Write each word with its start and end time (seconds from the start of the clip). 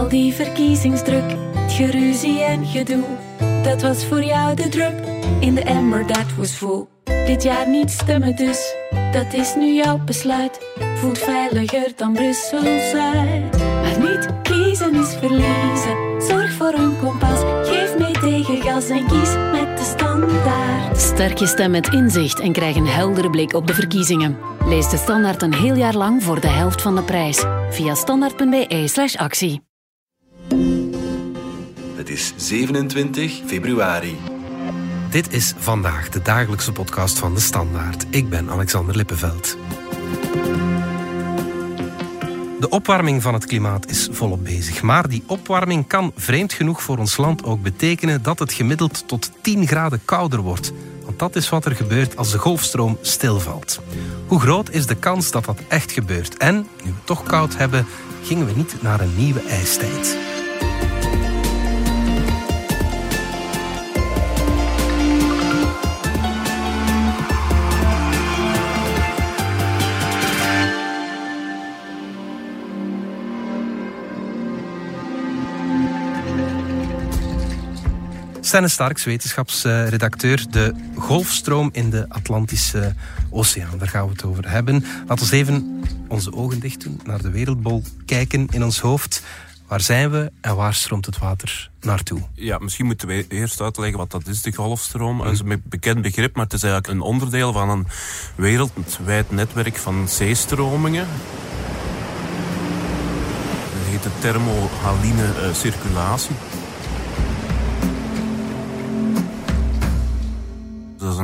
Al 0.00 0.08
die 0.08 0.32
verkiezingsdruk, 0.32 1.30
het 1.54 1.72
geruzie 1.72 2.42
en 2.42 2.66
gedoe. 2.66 3.04
Dat 3.62 3.82
was 3.82 4.04
voor 4.04 4.22
jou 4.24 4.54
de 4.54 4.68
drup 4.68 4.94
in 5.40 5.54
de 5.54 5.62
emmer, 5.62 6.06
dat 6.06 6.34
was 6.36 6.56
vol. 6.56 6.88
Dit 7.04 7.42
jaar 7.42 7.68
niet 7.68 7.90
stemmen 7.90 8.36
dus, 8.36 8.74
dat 9.12 9.32
is 9.32 9.54
nu 9.54 9.74
jouw 9.74 9.98
besluit. 10.04 10.60
Voelt 10.96 11.18
veiliger 11.18 11.92
dan 11.96 12.12
Brussel-Zuid. 12.12 13.58
Maar 13.58 13.98
niet 13.98 14.28
kiezen 14.42 14.94
is 14.94 15.14
verliezen. 15.18 16.22
Zorg 16.28 16.52
voor 16.52 16.72
een 16.72 16.98
kompas, 16.98 17.40
geef 17.62 17.98
mee 17.98 18.12
tegen 18.12 18.62
gas 18.62 18.88
en 18.88 19.06
kies 19.06 19.34
met 19.52 19.78
de 19.78 19.94
standaard. 19.96 21.00
Sterk 21.00 21.38
je 21.38 21.46
stem 21.46 21.70
met 21.70 21.88
inzicht 21.88 22.40
en 22.40 22.52
krijg 22.52 22.76
een 22.76 22.86
heldere 22.86 23.30
blik 23.30 23.54
op 23.54 23.66
de 23.66 23.74
verkiezingen. 23.74 24.38
Lees 24.66 24.90
de 24.90 24.96
standaard 24.96 25.42
een 25.42 25.54
heel 25.54 25.76
jaar 25.76 25.94
lang 25.94 26.22
voor 26.22 26.40
de 26.40 26.48
helft 26.48 26.82
van 26.82 26.96
de 26.96 27.02
prijs. 27.02 27.44
Via 27.70 27.94
standaard.be 27.94 28.84
slash 28.86 29.16
actie. 29.16 29.68
Het 32.00 32.08
is 32.08 32.32
27 32.36 33.40
februari. 33.46 34.16
Dit 35.10 35.32
is 35.32 35.54
vandaag 35.58 36.08
de 36.08 36.22
dagelijkse 36.22 36.72
podcast 36.72 37.18
van 37.18 37.34
de 37.34 37.40
Standaard. 37.40 38.06
Ik 38.10 38.28
ben 38.28 38.50
Alexander 38.50 38.96
Lippenveld. 38.96 39.56
De 42.60 42.68
opwarming 42.68 43.22
van 43.22 43.34
het 43.34 43.46
klimaat 43.46 43.90
is 43.90 44.08
volop 44.10 44.44
bezig. 44.44 44.82
Maar 44.82 45.08
die 45.08 45.22
opwarming 45.26 45.86
kan 45.86 46.12
vreemd 46.16 46.52
genoeg 46.52 46.82
voor 46.82 46.98
ons 46.98 47.16
land 47.16 47.44
ook 47.44 47.62
betekenen 47.62 48.22
dat 48.22 48.38
het 48.38 48.52
gemiddeld 48.52 49.08
tot 49.08 49.30
10 49.40 49.66
graden 49.66 50.00
kouder 50.04 50.40
wordt. 50.40 50.72
Want 51.04 51.18
dat 51.18 51.36
is 51.36 51.48
wat 51.48 51.64
er 51.64 51.76
gebeurt 51.76 52.16
als 52.16 52.30
de 52.30 52.38
golfstroom 52.38 52.98
stilvalt. 53.00 53.80
Hoe 54.26 54.40
groot 54.40 54.70
is 54.70 54.86
de 54.86 54.96
kans 54.96 55.30
dat 55.30 55.44
dat 55.44 55.58
echt 55.68 55.92
gebeurt? 55.92 56.36
En, 56.36 56.54
nu 56.56 56.64
we 56.82 56.88
het 56.88 57.06
toch 57.06 57.22
koud 57.22 57.56
hebben, 57.56 57.86
gingen 58.22 58.46
we 58.46 58.52
niet 58.56 58.82
naar 58.82 59.00
een 59.00 59.16
nieuwe 59.16 59.40
ijstijd. 59.40 60.29
Stenne 78.50 78.68
Starks, 78.68 79.04
wetenschapsredacteur. 79.04 80.44
De 80.50 80.74
golfstroom 80.96 81.68
in 81.72 81.90
de 81.90 82.06
Atlantische 82.08 82.94
Oceaan, 83.30 83.78
daar 83.78 83.88
gaan 83.88 84.04
we 84.04 84.12
het 84.12 84.24
over 84.24 84.50
hebben. 84.50 84.84
Laten 85.06 85.28
we 85.28 85.36
even 85.36 85.82
onze 86.08 86.32
ogen 86.32 86.60
dicht 86.60 86.82
doen, 86.82 87.00
naar 87.04 87.22
de 87.22 87.30
wereldbol 87.30 87.82
kijken 88.06 88.46
in 88.50 88.64
ons 88.64 88.80
hoofd. 88.80 89.22
Waar 89.66 89.80
zijn 89.80 90.10
we 90.10 90.32
en 90.40 90.56
waar 90.56 90.74
stroomt 90.74 91.06
het 91.06 91.18
water 91.18 91.70
naartoe? 91.80 92.20
Ja, 92.34 92.58
misschien 92.58 92.86
moeten 92.86 93.08
we 93.08 93.26
eerst 93.28 93.60
uitleggen 93.60 93.98
wat 93.98 94.10
dat 94.10 94.26
is, 94.26 94.42
de 94.42 94.52
golfstroom. 94.52 95.18
Dat 95.18 95.32
is 95.32 95.40
een 95.40 95.62
bekend 95.64 96.02
begrip, 96.02 96.34
maar 96.34 96.44
het 96.44 96.52
is 96.52 96.62
eigenlijk 96.62 96.94
een 96.94 97.06
onderdeel 97.06 97.52
van 97.52 97.68
een 97.68 97.86
wereldwijd 98.34 99.30
netwerk 99.30 99.76
van 99.76 100.08
zeestromingen. 100.08 101.06
Dat 103.72 103.86
heet 103.90 104.02
de 104.02 104.10
thermohaline 104.20 105.22
uh, 105.22 105.54
circulatie. 105.54 106.36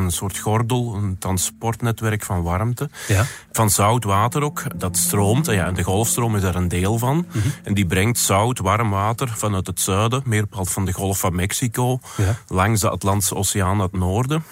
Een 0.06 0.12
soort 0.12 0.38
gordel, 0.38 0.94
een 0.94 1.18
transportnetwerk 1.18 2.22
van 2.24 2.42
warmte. 2.42 2.90
Ja. 3.08 3.24
Van 3.52 3.70
zout 3.70 4.04
water 4.04 4.42
ook. 4.42 4.62
Dat 4.76 4.96
stroomt. 4.96 5.48
En, 5.48 5.54
ja, 5.54 5.70
de 5.72 5.82
golfstroom 5.82 6.36
is 6.36 6.42
daar 6.42 6.54
een 6.54 6.68
deel 6.68 6.98
van. 6.98 7.26
En 7.64 7.74
die 7.74 7.86
brengt 7.86 8.18
zout, 8.18 8.58
warm 8.58 8.90
water 8.90 9.28
vanuit 9.28 9.66
het 9.66 9.80
zuiden, 9.80 10.22
meer 10.24 10.40
bepaald 10.42 10.70
van 10.70 10.84
de 10.84 10.92
Golf 10.92 11.18
van 11.18 11.34
Mexico, 11.34 11.98
Ja. 12.16 12.36
langs 12.48 12.80
de 12.80 12.90
Atlantische 12.90 13.34
Oceaan 13.34 13.76
naar 13.76 13.86
het 13.86 13.98
noorden. 13.98 14.44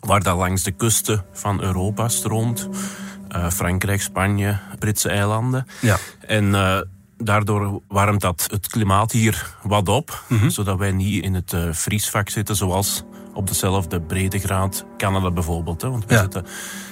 Waar 0.00 0.22
dat 0.22 0.36
langs 0.36 0.62
de 0.62 0.72
kusten 0.72 1.24
van 1.32 1.62
Europa 1.62 2.08
stroomt. 2.08 2.68
Eh, 3.28 3.50
Frankrijk, 3.50 4.00
Spanje, 4.02 4.58
Britse 4.78 5.08
eilanden. 5.08 5.66
Ja. 5.80 5.96
En 6.26 6.54
eh, 6.54 6.80
daardoor 7.18 7.80
warmt 7.88 8.20
dat 8.20 8.46
het 8.50 8.66
klimaat 8.66 9.12
hier 9.12 9.54
wat 9.62 9.88
op. 9.88 10.22
Zodat 10.48 10.78
wij 10.78 10.92
niet 10.92 11.24
in 11.24 11.34
het 11.34 11.52
eh, 11.52 11.62
vriesvak 11.70 12.28
zitten 12.28 12.56
zoals 12.56 13.02
op 13.34 13.46
dezelfde 13.48 14.00
breedtegraad 14.00 14.84
Canada 14.96 15.30
bijvoorbeeld. 15.30 15.82
Hè. 15.82 15.90
Want 15.90 16.04
we 16.06 16.14
Ja. 16.14 16.20
zitten, 16.20 16.44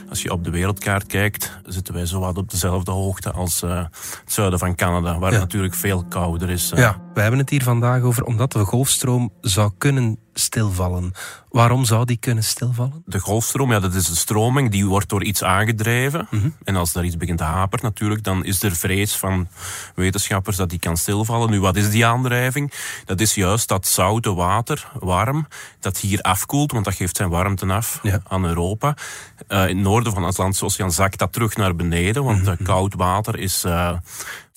als 0.08 0.22
je 0.22 0.32
op 0.32 0.44
de 0.44 0.50
wereldkaart 0.50 1.06
kijkt, 1.06 1.58
zitten 1.64 1.94
wij 1.94 2.06
zowat 2.06 2.36
op 2.38 2.50
dezelfde 2.50 2.90
hoogte 2.90 3.30
als 3.32 3.62
eh, 3.62 3.76
het 4.24 4.32
zuiden 4.32 4.58
van 4.58 4.74
Canada. 4.74 5.18
Waar 5.18 5.30
Ja. 5.32 5.38
het 5.38 5.44
natuurlijk 5.44 5.74
veel 5.74 6.04
kouder 6.08 6.50
is. 6.50 6.70
eh. 6.72 6.78
Ja, 6.78 6.96
we 7.14 7.20
hebben 7.20 7.40
het 7.40 7.50
hier 7.50 7.62
vandaag 7.62 8.02
over 8.02 8.24
omdat 8.24 8.52
de 8.52 8.64
golfstroom 8.64 9.32
zou 9.40 9.70
kunnen 9.78 10.18
stilvallen. 10.34 11.12
Waarom 11.50 11.84
zou 11.84 12.04
die 12.04 12.16
kunnen 12.16 12.44
stilvallen? 12.44 13.02
De 13.06 13.18
golfstroom, 13.20 13.70
ja, 13.72 13.80
dat 13.80 13.94
is 13.94 14.08
een 14.08 14.16
stroming 14.16 14.70
die 14.70 14.86
wordt 14.86 15.08
door 15.08 15.24
iets 15.24 15.42
aangedreven. 15.44 16.26
Mhm. 16.30 16.48
En 16.64 16.76
als 16.76 16.92
daar 16.92 17.04
iets 17.04 17.16
begint 17.16 17.38
te 17.38 17.44
haperen 17.44 17.84
natuurlijk, 17.84 18.22
dan 18.24 18.44
is 18.44 18.62
er 18.62 18.76
vrees 18.76 19.16
van 19.16 19.48
wetenschappers 19.94 20.56
dat 20.56 20.70
die 20.70 20.78
kan 20.78 20.96
stilvallen. 20.96 21.50
Nu, 21.50 21.60
wat 21.60 21.76
is 21.76 21.90
die 21.90 22.06
aandrijving? 22.06 22.72
Dat 23.04 23.20
is 23.20 23.34
juist 23.34 23.68
dat 23.68 23.86
zoute 23.86 24.34
water, 24.34 24.88
warm, 24.98 25.46
dat 25.80 25.98
hier 25.98 26.20
afkoelt, 26.20 26.72
want 26.72 26.84
dat 26.84 26.94
geeft 26.94 27.16
zijn 27.16 27.28
warmte 27.28 27.66
af 27.66 27.98
Ja. 28.02 28.20
aan 28.28 28.44
Europa. 28.44 28.96
Eh, 29.48 29.60
in 29.68 29.76
het 29.76 29.84
noorden 29.86 30.12
van 30.12 30.22
de 30.22 30.28
Atlantische 30.28 30.64
Oceaan 30.64 30.92
zakt 30.92 31.18
dat 31.18 31.32
terug 31.32 31.56
naar 31.56 31.76
beneden, 31.76 32.24
want 32.24 32.42
Mhm. 32.42 32.50
eh, 32.50 32.64
koud 32.66 32.94
water 32.94 33.38
is 33.38 33.64
eh, 33.64 33.92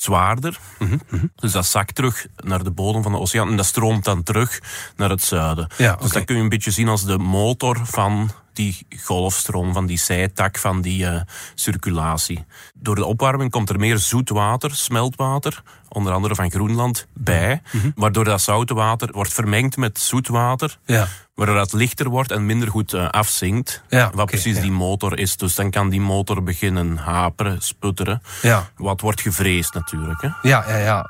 zwaarder. 0.02 0.60
Mhm, 0.80 0.98
Dus 1.36 1.52
dat 1.52 1.66
zakt 1.66 1.96
terug 1.96 2.26
naar 2.36 2.64
de 2.64 2.72
bodem 2.72 3.04
van 3.04 3.12
de 3.12 3.18
oceaan 3.20 3.50
en 3.50 3.58
dat 3.58 3.66
stroomt 3.66 4.04
dan 4.04 4.24
terug 4.24 4.60
naar 4.96 5.10
het 5.10 5.24
zuiden. 5.24 5.68
Ja, 5.78 5.96
Dus 5.96 6.06
oké. 6.06 6.14
dat 6.14 6.26
kun 6.26 6.36
je 6.36 6.42
een 6.42 6.50
beetje 6.50 6.72
zien 6.72 6.88
als 6.88 7.06
de 7.06 7.18
motor 7.18 7.80
van 7.84 8.32
die 8.54 8.88
golfstroom, 9.04 9.74
van 9.74 9.86
die 9.86 9.98
zijtak 9.98 10.58
van 10.58 10.82
die 10.82 11.06
eh, 11.06 11.22
circulatie. 11.56 12.46
Door 12.74 12.96
de 12.96 13.06
opwarming 13.06 13.52
komt 13.52 13.70
er 13.70 13.80
meer 13.80 13.98
zoet 13.98 14.30
water, 14.30 14.76
smeltwater, 14.76 15.64
onder 15.90 16.14
andere 16.14 16.36
van 16.36 16.52
Groenland, 16.52 17.08
bij. 17.14 17.62
Mhm. 17.72 17.92
Waardoor 17.96 18.24
dat 18.24 18.42
zoute 18.42 18.74
water 18.74 19.12
wordt 19.12 19.34
vermengd 19.34 19.78
met 19.78 20.00
zoet 20.00 20.28
water. 20.28 20.78
Ja. 20.86 21.08
Waardoor 21.36 21.56
dat 21.56 21.74
lichter 21.74 22.10
wordt 22.10 22.32
en 22.32 22.46
minder 22.46 22.68
goed 22.68 22.94
eh, 22.94 23.10
afzinkt. 23.10 23.84
Ja, 23.90 24.12
wat 24.14 24.26
precies 24.26 24.56
ja. 24.56 24.62
die 24.62 24.72
motor 24.72 25.20
is. 25.20 25.38
Dus 25.38 25.56
dan 25.56 25.70
kan 25.70 25.90
die 25.90 26.02
motor 26.02 26.44
beginnen 26.44 26.98
haperen, 26.98 27.62
sputteren. 27.62 28.22
Ja. 28.42 28.70
Wat 28.76 29.02
wordt 29.02 29.22
gevreesd 29.22 29.74
natuurlijk. 29.74 30.22
Hè? 30.22 30.30
Ja, 30.42 30.66
ja, 30.68 30.78
ja. 30.78 31.10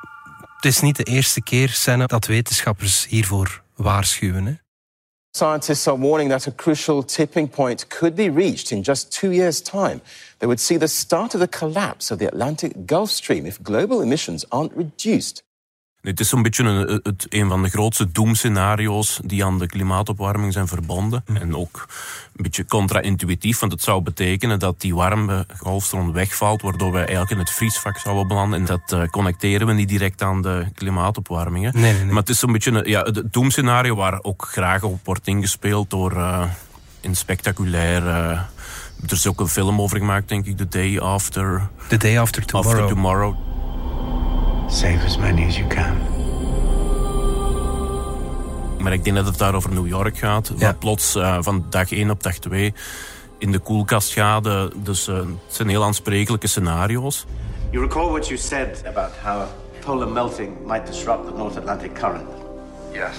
Het 0.56 0.66
is 0.66 0.80
niet 0.80 0.96
de 0.96 1.04
eerste 1.04 1.42
keer, 1.42 1.70
Senne, 1.70 2.06
dat 2.06 2.26
wetenschappers 2.26 3.08
hiervoor 3.08 3.62
waarschuwen. 3.76 4.46
Hè? 4.46 4.54
Scientists 5.34 5.88
are 5.88 5.96
warning 5.96 6.28
that 6.28 6.46
a 6.46 6.52
crucial 6.52 7.02
tipping 7.02 7.48
point 7.48 7.88
could 7.90 8.18
be 8.18 8.30
reached 8.30 8.74
in 8.74 8.84
just 8.84 9.14
two 9.14 9.32
years' 9.32 9.62
time. 9.62 10.02
They 10.40 10.48
would 10.48 10.60
see 10.60 10.76
the 10.76 10.90
start 10.90 11.34
of 11.34 11.40
the 11.40 11.48
collapse 11.48 12.12
of 12.12 12.20
the 12.20 12.28
Atlantic 12.28 12.86
Gulf 12.86 13.12
Stream 13.12 13.46
if 13.46 13.64
global 13.64 14.02
emissions 14.02 14.44
aren't 14.52 14.76
reduced. 14.76 15.42
Het 16.02 16.20
is 16.20 16.30
zo'n 16.30 16.42
beetje 16.42 16.64
een, 16.64 17.00
het, 17.04 17.26
een 17.30 17.50
van 17.50 17.64
de 17.64 17.70
grootste 17.70 18.12
doemscenario's 18.12 19.20
die 19.26 19.46
aan 19.46 19.60
de 19.60 19.66
klimaatopwarming 19.68 20.54
zijn 20.54 20.68
verbonden. 20.68 21.24
En 21.34 21.56
ook 21.56 21.86
een 22.36 22.44
beetje 22.44 22.66
contra-intuïtief, 22.66 23.60
want 23.60 23.72
het 23.72 23.82
zou 23.84 24.02
betekenen 24.02 24.60
dat 24.60 24.82
die 24.82 24.96
warme 24.96 25.46
golfstroom 25.58 26.12
wegvalt, 26.12 26.62
waardoor 26.62 26.92
wij 26.92 27.02
eigenlijk 27.02 27.32
in 27.32 27.38
het 27.38 27.50
vriesvak 27.52 27.98
zouden 27.98 28.28
belanden. 28.28 28.60
En 28.60 28.66
dat 28.66 28.92
eh, 28.92 29.04
connecteren 29.04 29.68
we 29.68 29.74
niet 29.74 29.90
direct 29.90 30.22
aan 30.22 30.42
de 30.42 30.66
klimaatopwarming. 30.76 31.66
hè. 31.66 31.72
Nee, 31.72 31.82
nee, 31.94 31.94
nee. 31.94 32.06
Maar 32.06 32.22
het 32.22 32.30
is 32.30 32.40
zo'n 32.40 32.52
beetje 32.52 32.72
een, 32.72 32.90
ja, 32.90 33.02
het 33.02 33.34
doemscenario 33.34 33.96
waar 33.96 34.20
ook 34.22 34.48
graag 34.52 34.84
op 34.84 35.00
wordt 35.04 35.28
ingespeeld 35.28 35.90
door 35.90 36.12
eh, 36.12 36.44
in 37.02 37.16
spectaculair... 37.16 38.08
eh, 38.08 38.30
er 39.06 39.12
is 39.12 39.28
ook 39.28 39.40
een 39.40 39.48
film 39.48 39.82
over 39.82 39.98
gemaakt, 39.98 40.30
denk 40.30 40.46
ik, 40.46 40.58
The 40.58 40.68
Day 40.68 41.00
After, 41.00 41.68
The 41.88 41.98
day 41.98 42.20
after 42.20 42.46
tomorrow. 42.46 42.82
after 42.82 42.96
Tomorrow. 42.96 43.36
Save 44.72 45.06
as 45.06 45.18
many 45.18 45.46
as 45.46 45.58
you 45.58 45.68
can. 45.68 45.98
Maar 48.80 48.94
ik 48.94 49.04
denk 49.04 49.16
dat 49.16 49.26
het 49.26 49.38
daar 49.38 49.56
over 49.56 49.74
New 49.74 49.88
York 49.88 50.18
gaat. 50.18 50.52
Ja. 50.58 50.66
Wat 50.66 50.80
plots 50.80 51.16
eh, 51.16 51.38
van 51.42 51.66
dag 51.70 51.92
1 51.92 52.10
op 52.10 52.24
dag 52.24 52.38
2 52.38 52.74
in 53.38 53.52
de 53.52 53.60
koelkast 53.60 54.14
gaat. 54.14 54.46
eh, 54.46 54.64
dus 54.76 55.08
eh, 55.08 55.16
het 55.16 55.26
zijn 55.48 55.68
heel 55.68 55.84
aansprekelijke 55.84 56.48
scenario's. 56.48 57.26
You 57.70 57.84
recall 57.84 58.10
what 58.10 58.28
you 58.28 58.40
said 58.40 58.84
about 58.88 59.12
how 59.24 59.42
polar 59.86 60.08
melting 60.08 60.66
might 60.68 60.88
disrupt 60.88 61.28
the 61.28 61.34
North 61.38 61.58
Atlantic 61.58 61.94
current? 61.94 62.30
Yes. 62.92 63.16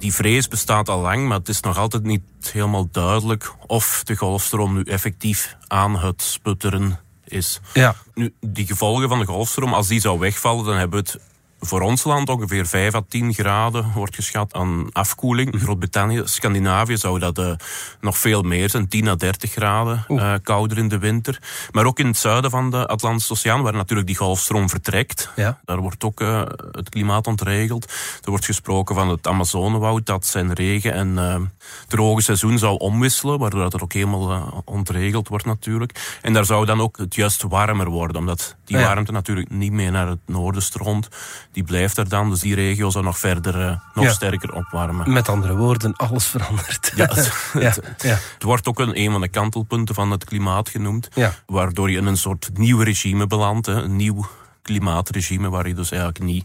Die 0.00 0.14
vrees 0.14 0.48
bestaat 0.48 0.88
al 0.88 1.00
lang, 1.00 1.28
maar 1.28 1.38
het 1.38 1.48
is 1.48 1.60
nog 1.60 1.78
altijd 1.78 2.02
niet 2.02 2.22
helemaal 2.52 2.88
duidelijk 2.90 3.54
of 3.66 4.02
de 4.04 4.16
golfstroom 4.16 4.74
nu 4.74 4.82
effectief 4.82 5.56
aan 5.66 5.98
het 5.98 6.22
sputteren 6.22 6.98
is. 7.24 7.60
Ja. 7.74 7.96
Nu, 8.14 8.34
die 8.40 8.66
gevolgen 8.66 9.08
van 9.08 9.18
de 9.18 9.24
golfstroom, 9.24 9.74
als 9.74 9.88
die 9.88 10.00
zou 10.00 10.18
wegvallen, 10.18 10.64
dan 10.64 10.76
hebben 10.76 11.04
we 11.04 11.10
het 11.10 11.20
voor 11.60 11.80
ons 11.80 12.04
land 12.04 12.28
ongeveer 12.28 12.66
5 12.66 12.94
à 12.94 13.00
10 13.08 13.34
graden 13.34 13.92
wordt 13.94 14.14
geschat 14.14 14.52
aan 14.54 14.92
afkoeling. 14.92 15.54
Groot-Brittannië, 15.62 16.22
Scandinavië 16.24 16.96
zou 16.96 17.18
dat 17.18 17.38
uh, 17.38 17.52
nog 18.00 18.18
veel 18.18 18.42
meer 18.42 18.70
zijn, 18.70 18.88
10 18.88 19.08
à 19.08 19.14
30 19.16 19.52
graden 19.52 20.04
uh, 20.08 20.34
kouder 20.42 20.78
in 20.78 20.88
de 20.88 20.98
winter. 20.98 21.42
Maar 21.72 21.84
ook 21.84 21.98
in 21.98 22.06
het 22.06 22.16
zuiden 22.16 22.50
van 22.50 22.70
de 22.70 22.86
Atlantische 22.86 23.32
Oceaan, 23.32 23.62
waar 23.62 23.72
natuurlijk 23.72 24.08
die 24.08 24.16
golfstroom 24.16 24.68
vertrekt, 24.68 25.30
Ja. 25.36 25.60
daar 25.64 25.80
wordt 25.80 26.04
ook 26.04 26.20
uh, 26.20 26.42
het 26.70 26.88
klimaat 26.88 27.26
ontregeld. 27.26 27.84
Er 28.24 28.30
wordt 28.30 28.44
gesproken 28.44 28.94
van 28.94 29.08
het 29.08 29.26
Amazonewoud 29.26 30.06
dat 30.06 30.26
zijn 30.26 30.52
regen- 30.52 30.92
en 30.92 31.52
droge 31.88 32.22
seizoen 32.22 32.58
zou 32.58 32.78
omwisselen, 32.78 33.38
waardoor 33.38 33.60
dat 33.62 33.74
er 33.74 33.82
ook 33.82 33.92
helemaal 33.92 34.62
ontregeld 34.64 35.28
wordt 35.28 35.44
natuurlijk. 35.44 36.18
En 36.22 36.32
daar 36.32 36.44
zou 36.44 36.66
dan 36.66 36.80
ook 36.80 36.96
het 36.98 37.14
juist 37.14 37.42
warmer 37.42 37.88
worden, 37.90 38.16
omdat 38.16 38.56
die 38.64 38.78
Ja. 38.78 38.84
warmte 38.86 39.12
natuurlijk 39.12 39.50
niet 39.50 39.72
meer 39.72 39.90
naar 39.90 40.08
het 40.08 40.18
noorden 40.26 40.62
stroomt. 40.62 41.08
Die 41.52 41.62
blijft 41.64 41.96
er 41.98 42.08
dan, 42.08 42.30
dus 42.30 42.40
die 42.40 42.54
regio 42.54 42.90
zou 42.90 43.04
nog 43.04 43.18
verder, 43.18 43.60
uh, 43.60 43.76
nog 43.94 44.04
Ja. 44.04 44.10
sterker 44.10 44.52
opwarmen. 44.52 45.12
Met 45.12 45.28
andere 45.28 45.56
woorden, 45.56 45.96
alles 45.96 46.24
verandert. 46.26 46.92
Ja, 46.96 47.06
het, 47.06 47.32
ja, 47.52 47.60
het- 47.60 48.02
ja. 48.02 48.18
het 48.34 48.42
wordt 48.42 48.68
ook 48.68 48.78
een, 48.78 48.98
een 49.00 49.10
van 49.12 49.20
de 49.20 49.28
kantelpunten 49.28 49.94
van 49.94 50.10
het 50.10 50.24
klimaat 50.24 50.68
genoemd. 50.68 51.08
Waardoor 51.46 51.90
je 51.90 51.96
in 51.96 52.06
een 52.06 52.16
soort 52.16 52.50
nieuw 52.54 52.78
regime 52.78 53.26
belandt. 53.26 53.66
Hè, 53.66 53.72
een 53.72 53.96
nieuw 53.96 54.26
klimaatregime 54.62 55.50
waar 55.50 55.68
je 55.68 55.74
dus 55.74 55.90
eigenlijk 55.90 56.22
niet, 56.24 56.44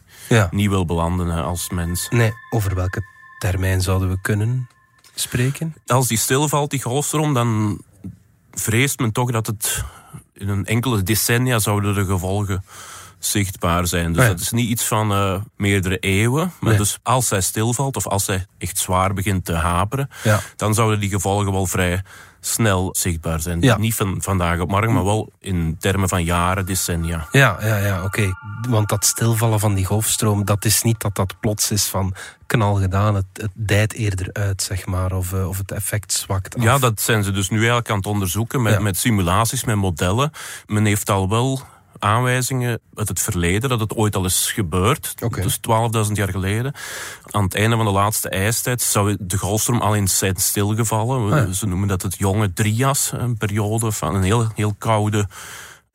niet 0.52 0.70
wil 0.70 0.86
belanden 0.86 1.28
hè, 1.28 1.42
als 1.42 1.70
mens. 1.70 2.08
Nee, 2.10 2.34
over 2.50 2.76
welke 2.76 3.02
termijn 3.40 3.82
zouden 3.82 4.10
we 4.10 4.18
kunnen 4.22 4.68
spreken? 5.16 5.76
Als 5.86 6.08
die 6.08 6.18
stilvalt, 6.18 6.70
die 6.70 6.82
golfstroom, 6.82 7.34
dan 7.34 7.82
vreest 8.52 9.00
men 9.00 9.12
toch 9.12 9.32
dat 9.32 9.48
het 9.48 9.84
in 10.34 10.50
een 10.50 10.66
enkele 10.66 11.04
decennia 11.04 11.60
zouden 11.60 11.96
de 11.96 12.06
gevolgen 12.06 12.64
zichtbaar 13.20 13.88
zijn. 13.88 14.14
Dus 14.14 14.24
Ja. 14.24 14.30
dat 14.30 14.40
is 14.40 14.52
niet 14.52 14.70
iets 14.70 14.84
van 14.84 15.12
eh, 15.12 15.36
meerdere 15.58 15.98
eeuwen. 15.98 16.52
Maar 16.60 16.70
Nee. 16.70 16.78
dus 16.80 16.98
als 17.04 17.28
zij 17.28 17.42
stilvalt 17.42 17.96
of 17.96 18.08
als 18.08 18.26
zij 18.26 18.46
echt 18.58 18.78
zwaar 18.78 19.14
begint 19.14 19.46
te 19.46 19.54
haperen, 19.54 20.10
Ja. 20.24 20.40
dan 20.56 20.74
zouden 20.74 21.00
die 21.00 21.10
gevolgen 21.10 21.52
wel 21.52 21.66
vrij 21.66 22.02
snel 22.40 22.90
zichtbaar 22.98 23.40
zijn. 23.40 23.62
Ja. 23.62 23.78
Niet 23.78 23.96
van 23.96 24.16
vandaag 24.20 24.60
op 24.60 24.70
morgen, 24.70 24.94
maar 24.94 25.04
wel 25.04 25.32
in 25.40 25.76
termen 25.80 26.10
van 26.10 26.24
jaren, 26.24 26.66
decennia. 26.66 27.28
Ja, 27.32 27.58
ja, 27.62 27.78
ja, 27.78 28.04
oké. 28.04 28.34
Want 28.70 28.90
dat 28.90 29.06
stilvallen 29.06 29.60
van 29.60 29.74
die 29.74 29.86
golfstroom, 29.86 30.46
dat 30.46 30.66
is 30.66 30.82
niet 30.82 31.00
dat 31.00 31.16
dat 31.16 31.36
plots 31.40 31.72
is 31.72 31.86
van 31.86 32.14
knal 32.46 32.76
gedaan. 32.76 33.16
Het, 33.16 33.26
het 33.34 33.52
dijt 33.54 33.94
eerder 33.94 34.30
uit, 34.34 34.62
zeg 34.62 34.86
maar. 34.86 35.12
Of, 35.12 35.34
eh, 35.34 35.48
of 35.48 35.58
het 35.58 35.72
effect 35.72 36.14
zwakt 36.14 36.56
af. 36.58 36.64
Ja, 36.64 36.78
dat 36.78 37.02
zijn 37.02 37.24
ze 37.24 37.32
dus 37.32 37.50
nu 37.50 37.58
eigenlijk 37.58 37.90
aan 37.90 37.98
het 37.98 38.06
onderzoeken 38.06 38.62
met, 38.62 38.74
Ja. 38.74 38.80
met 38.80 38.98
simulaties, 38.98 39.64
met 39.64 39.76
modellen. 39.76 40.32
Men 40.66 40.86
heeft 40.86 41.10
al 41.10 41.30
wel 41.30 41.62
aanwijzingen 42.00 42.80
uit 42.94 43.08
het 43.08 43.22
verleden 43.22 43.70
dat 43.70 43.80
het 43.80 43.96
ooit 43.96 44.16
al 44.16 44.26
is 44.26 44.52
gebeurd. 44.52 45.16
Dus 45.36 45.60
12.000 46.08 46.12
jaar 46.14 46.30
geleden. 46.30 46.74
Aan 47.32 47.44
het 47.44 47.56
einde 47.56 47.76
van 47.76 47.86
de 47.86 47.92
laatste 47.92 48.30
ijstijd 48.30 48.82
zou 48.82 49.18
de 49.20 49.38
golfstroom 49.38 49.82
al 49.82 49.96
eens 49.96 50.18
zijn 50.18 50.36
stilgevallen. 50.36 51.34
Ah, 51.34 51.48
ja. 51.48 51.54
Ze 51.54 51.68
noemen 51.68 51.88
dat 51.88 52.02
het 52.02 52.18
jonge 52.18 52.54
Drias, 52.54 53.12
een 53.14 53.38
periode 53.38 53.92
van 53.92 54.16
een 54.16 54.24
heel, 54.24 54.48
heel 54.56 54.76
koude 54.78 55.28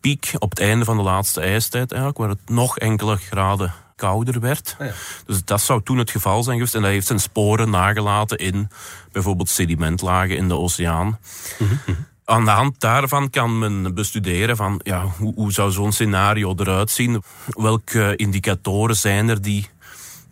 piek 0.00 0.32
op 0.38 0.50
het 0.50 0.60
einde 0.60 0.84
van 0.84 0.96
de 0.96 1.02
laatste 1.02 1.40
ijstijd 1.40 1.90
eigenlijk, 1.90 2.20
waar 2.20 2.28
het 2.28 2.48
nog 2.48 2.78
enkele 2.78 3.16
graden 3.16 3.74
kouder 3.96 4.40
werd. 4.40 4.76
Ah, 4.78 4.86
ja. 4.86 4.92
Dus 5.26 5.44
dat 5.44 5.60
zou 5.60 5.82
toen 5.82 5.98
het 5.98 6.10
geval 6.10 6.42
zijn 6.42 6.56
geweest. 6.56 6.74
En 6.74 6.82
dat 6.82 6.90
heeft 6.90 7.06
zijn 7.06 7.20
sporen 7.20 7.70
nagelaten 7.70 8.38
in 8.38 8.70
bijvoorbeeld 9.12 9.48
sedimentlagen 9.48 10.36
in 10.36 10.48
de 10.48 10.56
oceaan. 10.56 11.18
Aan 12.30 12.44
de 12.44 12.50
hand 12.50 12.80
daarvan 12.80 13.30
kan 13.30 13.58
men 13.58 13.94
bestuderen 13.94 14.56
van 14.56 14.80
ja, 14.82 15.04
hoe, 15.18 15.34
hoe 15.34 15.52
zou 15.52 15.70
zo'n 15.70 15.92
scenario 15.92 16.54
eruit 16.56 16.90
zien? 16.90 17.22
Welke 17.46 18.16
indicatoren 18.16 18.96
zijn 18.96 19.28
er 19.28 19.42
die 19.42 19.68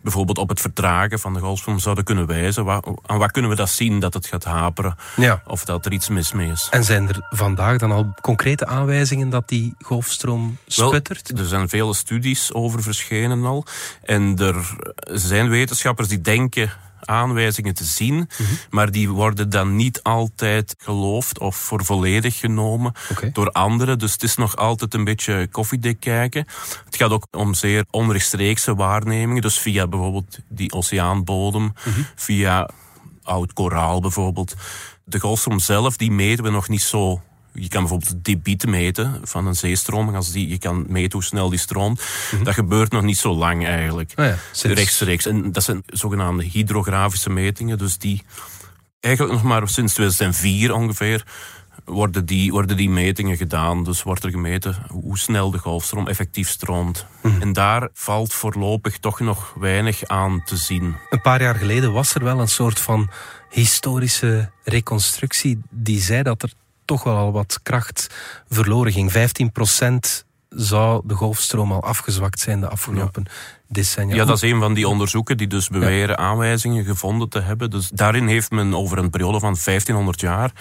bijvoorbeeld 0.01 0.37
op 0.37 0.49
het 0.49 0.61
vertragen 0.61 1.19
van 1.19 1.33
de 1.33 1.39
golfstroom 1.39 1.79
zouden 1.79 2.03
kunnen 2.03 2.25
wijzen? 2.25 2.65
Wa- 2.65 2.81
aan 3.05 3.17
wat 3.17 3.31
kunnen 3.31 3.51
we 3.51 3.57
dat 3.57 3.69
zien 3.69 3.99
dat 3.99 4.13
het 4.13 4.25
gaat 4.27 4.43
haperen? 4.43 4.95
Ja. 5.15 5.41
Of 5.47 5.65
dat 5.65 5.85
er 5.85 5.91
iets 5.91 6.09
mis 6.09 6.31
mee 6.33 6.51
is? 6.51 6.67
En 6.71 6.83
zijn 6.83 7.07
er 7.07 7.27
vandaag 7.29 7.77
dan 7.77 7.91
al 7.91 8.13
concrete 8.21 8.65
aanwijzingen 8.65 9.29
dat 9.29 9.47
die 9.47 9.73
golfstroom 9.81 10.57
Wel, 10.75 10.87
sputtert? 10.87 11.39
er 11.39 11.45
zijn 11.45 11.69
vele 11.69 11.93
studies 11.93 12.53
over 12.53 12.83
verschenen 12.83 13.45
al. 13.45 13.65
En 14.03 14.37
er 14.37 14.75
zijn 15.11 15.49
wetenschappers 15.49 16.07
die 16.07 16.21
denken 16.21 16.71
aanwijzingen 17.01 17.73
te 17.73 17.83
zien, 17.83 18.15
Mhm. 18.15 18.53
maar 18.69 18.91
die 18.91 19.09
worden 19.09 19.49
dan 19.49 19.75
niet 19.75 20.03
altijd 20.03 20.75
geloofd 20.77 21.39
of 21.39 21.55
voor 21.55 21.85
volledig 21.85 22.37
genomen 22.39 22.93
door 23.33 23.51
anderen. 23.51 23.99
Dus 23.99 24.11
het 24.11 24.23
is 24.23 24.35
nog 24.35 24.55
altijd 24.55 24.93
een 24.93 25.03
beetje 25.03 25.47
koffiedik 25.51 25.99
kijken. 25.99 26.45
Het 26.85 26.95
gaat 26.95 27.11
ook 27.11 27.27
om 27.31 27.53
zeer 27.53 27.85
onrechtstreekse 27.89 28.75
waarnemingen, 28.75 29.41
dus 29.41 29.59
via 29.59 29.87
bijvoorbeeld 29.87 30.39
die 30.49 30.71
oceaanbodem, 30.73 31.63
Mhm. 31.85 31.99
via 32.15 32.69
oud 33.23 33.53
koraal 33.53 34.01
bijvoorbeeld. 34.01 34.53
De 35.03 35.19
golfstroom 35.19 35.59
zelf, 35.59 35.97
die 35.97 36.11
meten 36.11 36.43
we 36.43 36.49
nog 36.49 36.69
niet 36.69 36.81
zo. 36.81 37.21
Je 37.61 37.67
kan 37.67 37.79
bijvoorbeeld 37.79 38.09
het 38.11 38.23
debiet 38.25 38.65
meten 38.65 39.19
van 39.23 39.47
een 39.47 39.55
zeestroming. 39.55 40.15
Als 40.15 40.31
die, 40.31 40.47
je 40.47 40.57
kan 40.57 40.85
meten 40.87 41.11
hoe 41.11 41.23
snel 41.23 41.49
die 41.49 41.59
stroomt. 41.59 42.01
Dat 42.43 42.53
gebeurt 42.53 42.91
nog 42.91 43.03
niet 43.03 43.17
zo 43.17 43.33
lang 43.35 43.65
eigenlijk. 43.65 44.11
Ah 44.15 44.25
ja, 44.25 44.37
sinds- 44.51 44.77
Rechtstreeks. 44.77 45.25
En 45.25 45.51
dat 45.51 45.63
zijn 45.63 45.83
zogenaamde 45.85 46.43
hydrografische 46.43 47.29
metingen. 47.29 47.77
Dus 47.77 47.97
die 47.97 48.23
eigenlijk 48.99 49.33
nog 49.35 49.43
maar 49.43 49.67
sinds 49.69 49.93
2004 49.93 50.73
ongeveer 50.73 51.23
worden 51.85 52.25
die, 52.25 52.51
worden 52.51 52.77
die 52.77 52.89
metingen 52.89 53.37
gedaan. 53.37 53.83
Dus 53.83 54.03
wordt 54.03 54.23
er 54.23 54.29
gemeten 54.31 54.75
hoe 54.87 55.17
snel 55.17 55.51
de 55.51 55.57
golfstroom 55.57 56.07
effectief 56.07 56.49
stroomt. 56.49 57.05
En 57.39 57.53
daar 57.53 57.89
valt 57.93 58.33
voorlopig 58.33 58.97
toch 58.97 59.19
nog 59.19 59.53
weinig 59.59 60.05
aan 60.07 60.43
te 60.45 60.57
zien. 60.57 60.95
Een 61.09 61.21
paar 61.21 61.41
jaar 61.41 61.55
geleden 61.55 61.91
was 61.93 62.13
er 62.15 62.23
wel 62.23 62.39
een 62.39 62.47
soort 62.47 62.79
van 62.79 63.09
historische 63.49 64.49
reconstructie 64.63 65.61
die 65.69 66.01
zei 66.01 66.23
dat 66.23 66.43
er 66.43 66.51
toch 66.89 67.03
wel 67.03 67.15
al 67.15 67.31
wat 67.31 67.59
kracht 67.63 68.07
verloren 68.47 68.91
ging. 68.91 69.11
15% 69.11 70.25
zou 70.49 71.01
de 71.05 71.13
golfstroom 71.13 71.71
al 71.71 71.83
afgezwakt 71.83 72.39
zijn 72.39 72.59
de 72.59 72.67
afgelopen 72.67 73.25
decennia. 73.67 74.15
Ja, 74.15 74.25
dat 74.25 74.35
is 74.43 74.51
een 74.51 74.59
van 74.59 74.73
die 74.73 74.87
onderzoeken 74.87 75.37
die 75.37 75.47
dus 75.47 75.67
beweren 75.67 76.17
aanwijzingen 76.17 76.85
gevonden 76.85 77.29
te 77.29 77.39
hebben. 77.39 77.69
Dus 77.69 77.89
daarin 77.89 78.27
heeft 78.27 78.51
men 78.51 78.73
over 78.73 78.97
een 78.97 79.09
periode 79.09 79.39
van 79.39 79.57
1500 79.63 80.19
jaar 80.19 80.51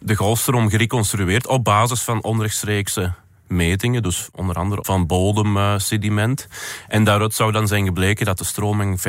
de 0.00 0.14
golfstroom 0.14 0.68
gereconstrueerd 0.68 1.46
op 1.46 1.64
basis 1.64 2.02
van 2.02 2.22
onrechtstreekse 2.22 3.12
metingen, 3.52 4.02
dus 4.02 4.28
onder 4.32 4.56
andere 4.56 4.84
van 4.84 5.06
bodemsediment. 5.06 6.48
En 6.88 7.04
daaruit 7.04 7.34
zou 7.34 7.52
dan 7.52 7.66
zijn 7.66 7.84
gebleken 7.84 8.26
dat 8.26 8.38
de 8.38 8.44
stroming 8.44 9.00
15% 9.00 9.02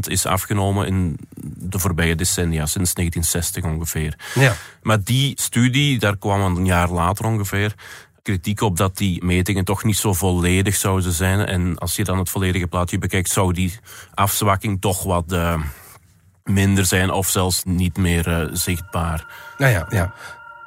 is 0.00 0.26
afgenomen 0.26 0.86
in 0.86 1.18
de 1.56 1.78
voorbije 1.78 2.14
decennia, 2.14 2.66
sinds 2.66 2.94
1960 2.94 3.64
ongeveer. 3.64 4.18
Ja. 4.34 4.54
Maar 4.82 5.04
die 5.04 5.32
studie, 5.40 5.98
daar 5.98 6.16
kwam 6.16 6.56
een 6.56 6.66
jaar 6.66 6.90
later 6.90 7.24
ongeveer 7.24 7.74
kritiek 8.22 8.60
op 8.60 8.76
dat 8.76 8.96
die 8.96 9.24
metingen 9.24 9.64
toch 9.64 9.84
niet 9.84 9.96
zo 9.96 10.12
volledig 10.12 10.76
zouden 10.76 11.12
zijn. 11.12 11.46
En 11.46 11.78
als 11.78 11.96
je 11.96 12.04
dan 12.04 12.18
het 12.18 12.30
volledige 12.30 12.66
plaatje 12.66 12.98
bekijkt, 12.98 13.30
zou 13.30 13.52
die 13.52 13.78
afzwakking 14.14 14.80
toch 14.80 15.02
wat 15.02 15.32
eh, 15.32 15.60
minder 16.44 16.86
zijn 16.86 17.10
of 17.10 17.28
zelfs 17.28 17.64
niet 17.64 17.96
meer 17.96 18.28
eh, 18.28 18.48
zichtbaar. 18.52 19.26
Nou 19.58 19.72
ja, 19.72 19.86
ja. 19.90 20.14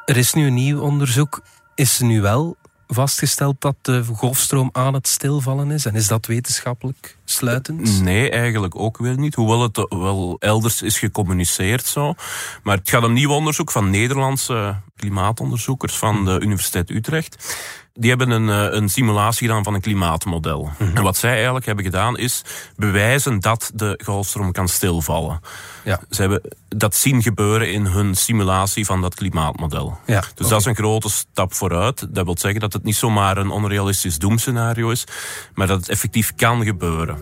Er 0.06 0.18
is 0.18 0.34
nu 0.34 0.48
een 0.48 0.53
nieuw 0.53 0.80
onderzoek. 0.80 1.42
Is 1.75 2.00
er 2.00 2.06
nu 2.06 2.22
wel 2.22 2.58
vastgesteld 2.88 3.62
dat 3.62 3.75
de 3.82 4.04
golfstroom 4.04 4.70
aan 4.72 4.94
het 4.94 5.08
stilvallen 5.08 5.72
is? 5.72 5.86
En 5.86 5.96
is 5.96 6.08
dat 6.08 6.25
wetenschappelijk 6.25 7.18
sluitend? 7.25 8.02
Nee, 8.02 8.30
eigenlijk 8.30 8.80
ook 8.80 8.98
weer 8.98 9.18
niet. 9.18 9.36
Hoewel 9.36 9.62
het 9.62 9.86
wel 9.90 10.36
elders 10.40 10.82
is 10.82 11.00
gecommuniceerd 11.00 11.86
zo. 11.86 12.13
Maar 12.63 12.78
het 12.78 12.90
gaat 12.90 13.04
om 13.04 13.13
nieuw 13.13 13.32
onderzoek 13.32 13.72
van 13.72 13.90
Nederlandse 13.90 14.82
klimaatonderzoekers 14.96 15.98
van 15.98 16.25
de 16.25 16.40
Universiteit 16.40 16.90
Utrecht. 16.90 17.58
Die 18.00 18.10
hebben 18.10 18.30
een, 18.30 18.50
eh, 18.50 18.78
een 18.78 18.90
simulatie 18.90 19.48
gedaan 19.48 19.64
van 19.64 19.74
een 19.74 19.82
klimaatmodel. 19.82 20.72
En 20.94 21.04
wat 21.04 21.18
zij 21.18 21.34
eigenlijk 21.34 21.66
hebben 21.66 21.84
gedaan 21.84 22.18
is 22.18 22.42
bewijzen 22.76 23.40
dat 23.40 23.72
de 23.74 24.00
golfstroom 24.04 24.52
kan 24.52 24.68
stilvallen. 24.68 25.40
Ja. 25.84 26.02
Ze 26.10 26.22
hebben 26.22 26.42
dat 26.68 26.96
zien 26.96 27.22
gebeuren 27.22 27.72
in 27.72 27.86
hun 27.86 28.16
simulatie 28.16 28.86
van 28.86 29.02
dat 29.02 29.16
klimaatmodel. 29.16 29.98
Ja, 30.06 30.24
dus 30.36 30.48
dat 30.48 30.60
is 30.60 30.66
een 30.66 30.76
grote 30.76 31.10
stap 31.10 31.54
vooruit. 31.54 32.16
Dat 32.16 32.26
wil 32.26 32.38
zeggen 32.38 32.60
dat 32.60 32.74
het 32.74 32.84
niet 32.84 32.96
zomaar 32.96 33.38
een 33.38 33.50
onrealistisch 33.50 34.18
doemscenario 34.18 34.90
is, 34.90 35.04
maar 35.54 35.68
dat 35.68 35.80
het 35.80 35.90
effectief 35.90 36.36
kan 36.36 36.64
gebeuren. 36.64 37.16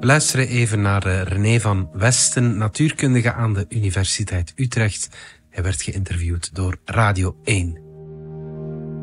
We 0.00 0.06
luisteren 0.06 0.48
even 0.48 0.80
naar 0.80 1.06
eh, 1.06 1.22
René 1.22 1.60
van 1.60 1.88
Westen, 1.92 2.58
natuurkundige 2.58 3.32
aan 3.32 3.54
de 3.54 3.66
Universiteit 3.68 4.52
Utrecht. 4.56 5.08
Hij 5.50 5.62
werd 5.62 5.82
geïnterviewd 5.82 6.54
door 6.54 6.76
Radio 6.84 7.36
1. 7.44 7.85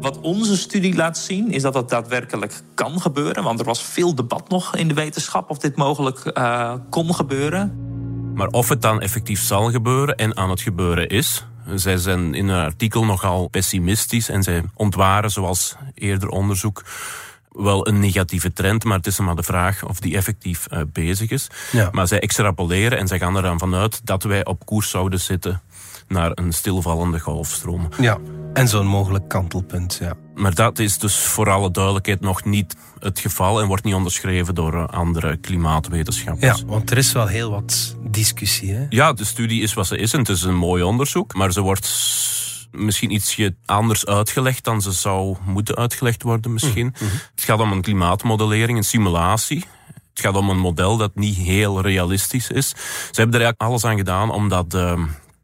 Wat 0.03 0.19
onze 0.19 0.57
studie 0.57 0.95
laat 0.95 1.17
zien 1.17 1.51
is 1.51 1.61
dat 1.61 1.73
dat 1.73 1.89
daadwerkelijk 1.89 2.61
kan 2.73 3.01
gebeuren. 3.01 3.43
Want 3.43 3.59
er 3.59 3.65
was 3.65 3.83
veel 3.83 4.15
debat 4.15 4.49
nog 4.49 4.75
in 4.75 4.87
de 4.87 4.93
wetenschap 4.93 5.49
of 5.49 5.57
dit 5.57 5.75
mogelijk 5.75 6.19
eh, 6.25 6.73
kon 6.89 7.15
gebeuren. 7.15 7.77
Maar 8.35 8.47
of 8.47 8.69
het 8.69 8.81
dan 8.81 9.01
effectief 9.01 9.41
zal 9.41 9.71
gebeuren 9.71 10.15
en 10.15 10.37
aan 10.37 10.49
het 10.49 10.61
gebeuren 10.61 11.09
is. 11.09 11.45
Zij 11.75 11.97
zijn 11.97 12.33
in 12.33 12.47
een 12.47 12.65
artikel 12.65 13.05
nogal 13.05 13.47
pessimistisch 13.47 14.29
en 14.29 14.43
zij 14.43 14.63
ontwaren, 14.73 15.29
zoals 15.29 15.75
eerder 15.93 16.29
onderzoek, 16.29 16.83
wel 17.51 17.87
een 17.87 17.99
negatieve 17.99 18.53
trend, 18.53 18.83
maar 18.83 18.97
het 18.97 19.07
is 19.07 19.19
maar 19.19 19.35
de 19.35 19.43
vraag 19.43 19.83
of 19.83 19.99
die 19.99 20.15
effectief 20.15 20.67
uh, 20.73 20.79
bezig 20.87 21.29
is. 21.29 21.47
Ja. 21.71 21.89
Maar 21.91 22.07
zij 22.07 22.19
extrapoleren 22.19 22.97
en 22.97 23.07
zij 23.07 23.19
gaan 23.19 23.37
eraan 23.37 23.59
vanuit 23.59 24.05
dat 24.05 24.23
wij 24.23 24.45
op 24.45 24.65
koers 24.65 24.89
zouden 24.89 25.19
zitten 25.19 25.61
naar 26.07 26.31
een 26.33 26.53
stilvallende 26.53 27.19
golfstroom. 27.19 27.89
Ja, 27.99 28.17
en 28.53 28.67
zo'n 28.67 28.87
mogelijk 28.87 29.27
kantelpunt, 29.27 29.97
ja. 30.01 30.13
Maar 30.35 30.53
dat 30.55 30.79
is 30.79 30.97
dus 30.97 31.15
voor 31.15 31.49
alle 31.49 31.71
duidelijkheid 31.71 32.21
nog 32.21 32.43
niet 32.43 32.75
het 32.99 33.19
geval 33.19 33.61
en 33.61 33.67
wordt 33.67 33.83
niet 33.83 33.93
onderschreven 33.93 34.55
door 34.55 34.73
uh, 34.73 34.87
andere 34.87 35.37
klimaatwetenschappers. 35.37 36.59
Ja, 36.59 36.65
want 36.65 36.91
er 36.91 36.97
is 36.97 37.11
wel 37.11 37.27
heel 37.27 37.51
wat 37.51 37.95
discussie, 38.01 38.73
hè? 38.73 38.85
Ja, 38.89 39.13
de 39.13 39.25
studie 39.25 39.61
is 39.61 39.73
wat 39.73 39.87
ze 39.87 39.97
is 39.97 40.13
en 40.13 40.19
het 40.19 40.29
is 40.29 40.43
een 40.43 40.55
mooi 40.55 40.83
onderzoek, 40.83 41.33
maar 41.33 41.51
ze 41.51 41.61
wordt 41.61 41.87
misschien 42.71 43.11
ietsje 43.11 43.55
anders 43.65 44.05
uitgelegd 44.05 44.63
dan 44.63 44.81
ze 44.81 44.91
zou 44.91 45.35
moeten 45.45 45.75
uitgelegd 45.75 46.23
worden 46.23 46.53
misschien. 46.53 46.93
Mhm. 46.93 47.03
Het 47.35 47.43
gaat 47.43 47.59
om 47.59 47.71
een 47.71 47.81
klimaatmodellering, 47.81 48.77
een 48.77 48.83
simulatie. 48.83 49.65
Het 50.13 50.21
gaat 50.23 50.35
om 50.35 50.49
een 50.49 50.59
model 50.59 50.97
dat 50.97 51.15
niet 51.15 51.35
heel 51.35 51.81
realistisch 51.81 52.49
is. 52.49 52.69
Ze 52.69 53.21
hebben 53.21 53.39
er 53.39 53.45
eigenlijk 53.45 53.61
alles 53.61 53.85
aan 53.85 53.97
gedaan 53.97 54.31
om 54.31 54.49
dat 54.49 54.73
uh, 54.73 55.01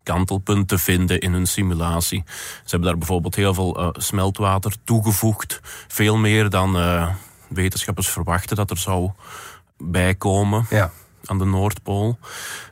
kantelpunt 0.10 0.68
te 0.68 0.78
vinden 0.78 1.20
in 1.20 1.34
hun 1.34 1.48
simulatie. 1.48 2.24
Ze 2.28 2.70
hebben 2.70 2.90
daar 2.90 2.98
bijvoorbeeld 2.98 3.36
heel 3.36 3.54
veel 3.54 3.80
uh, 3.80 3.90
smeltwater 3.94 4.74
toegevoegd. 4.84 5.60
Veel 5.88 6.18
meer 6.18 6.50
dan 6.50 6.78
uh, 6.78 7.10
wetenschappers 7.48 8.08
verwachten 8.08 8.56
dat 8.56 8.70
er 8.70 8.78
zou 8.78 9.12
bijkomen 9.78 10.66
ja. 10.70 10.92
aan 11.26 11.38
de 11.38 11.46
Noordpool. 11.46 12.20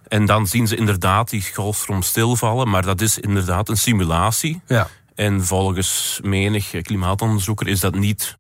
En 0.08 0.25
dan 0.25 0.48
zien 0.48 0.67
ze 0.67 0.75
inderdaad 0.75 1.29
die 1.29 1.53
golfstroom 1.53 2.01
stilvallen, 2.01 2.70
maar 2.70 2.84
dat 2.84 3.01
is 3.01 3.20
inderdaad 3.20 3.70
een 3.70 3.77
simulatie. 3.77 4.62
Ja. 4.67 4.88
En 5.15 5.46
volgens 5.46 6.20
menig 6.24 6.82
klimaatonderzoeker 6.82 7.67
is 7.67 7.79
dat 7.79 7.96
niet 7.96 8.38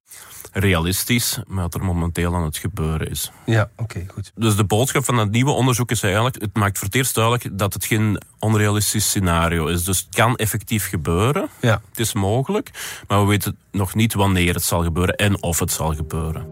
realistisch, 0.59 1.39
maar 1.47 1.63
wat 1.63 1.73
er 1.73 1.83
momenteel 1.83 2.35
aan 2.35 2.43
het 2.43 2.57
gebeuren 2.57 3.09
is. 3.09 3.31
Ja, 3.45 3.69
oké, 3.75 3.81
okay, 3.81 4.07
goed. 4.13 4.31
Dus 4.35 4.55
de 4.55 4.63
boodschap 4.63 5.05
van 5.05 5.17
het 5.17 5.31
nieuwe 5.31 5.51
onderzoek 5.51 5.91
is 5.91 6.03
eigenlijk, 6.03 6.41
het 6.41 6.55
maakt 6.55 6.77
voor 6.77 6.87
het 6.87 6.95
eerst 6.95 7.15
duidelijk 7.15 7.57
dat 7.57 7.73
het 7.73 7.85
geen 7.85 8.21
onrealistisch 8.39 9.05
scenario 9.05 9.67
is. 9.67 9.83
Dus 9.83 9.97
het 9.97 10.15
kan 10.15 10.35
effectief 10.35 10.89
gebeuren. 10.89 11.49
Ja. 11.61 11.81
Het 11.89 11.99
is 11.99 12.13
mogelijk, 12.13 12.71
maar 13.07 13.21
we 13.21 13.27
weten 13.27 13.57
nog 13.71 13.95
niet 13.95 14.13
wanneer 14.13 14.53
het 14.53 14.63
zal 14.63 14.83
gebeuren 14.83 15.15
en 15.15 15.43
of 15.43 15.59
het 15.59 15.71
zal 15.71 15.95
gebeuren. 15.95 16.47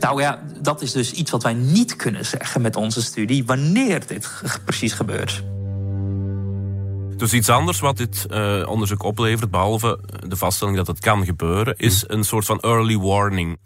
Nou 0.00 0.20
ja, 0.20 0.42
dat 0.60 0.82
is 0.82 0.92
dus 0.92 1.12
iets 1.12 1.30
wat 1.30 1.42
wij 1.42 1.54
niet 1.54 1.96
kunnen 1.96 2.26
zeggen 2.26 2.60
met 2.60 2.76
onze 2.76 3.02
studie, 3.02 3.44
wanneer 3.44 4.06
dit 4.06 4.42
precies 4.64 4.92
gebeurt. 4.92 5.42
Dus 7.20 7.32
iets 7.32 7.48
anders 7.48 7.80
wat 7.80 7.96
dit 7.96 8.26
uh, 8.30 8.62
onderzoek 8.68 9.02
oplevert, 9.02 9.50
behalve 9.50 9.98
de 10.26 10.36
vaststelling 10.36 10.76
dat 10.76 10.86
het 10.86 11.00
kan 11.00 11.24
gebeuren, 11.24 11.76
is 11.76 12.04
een 12.06 12.24
soort 12.24 12.44
van 12.44 12.60
early 12.60 12.98
warning. 12.98 13.58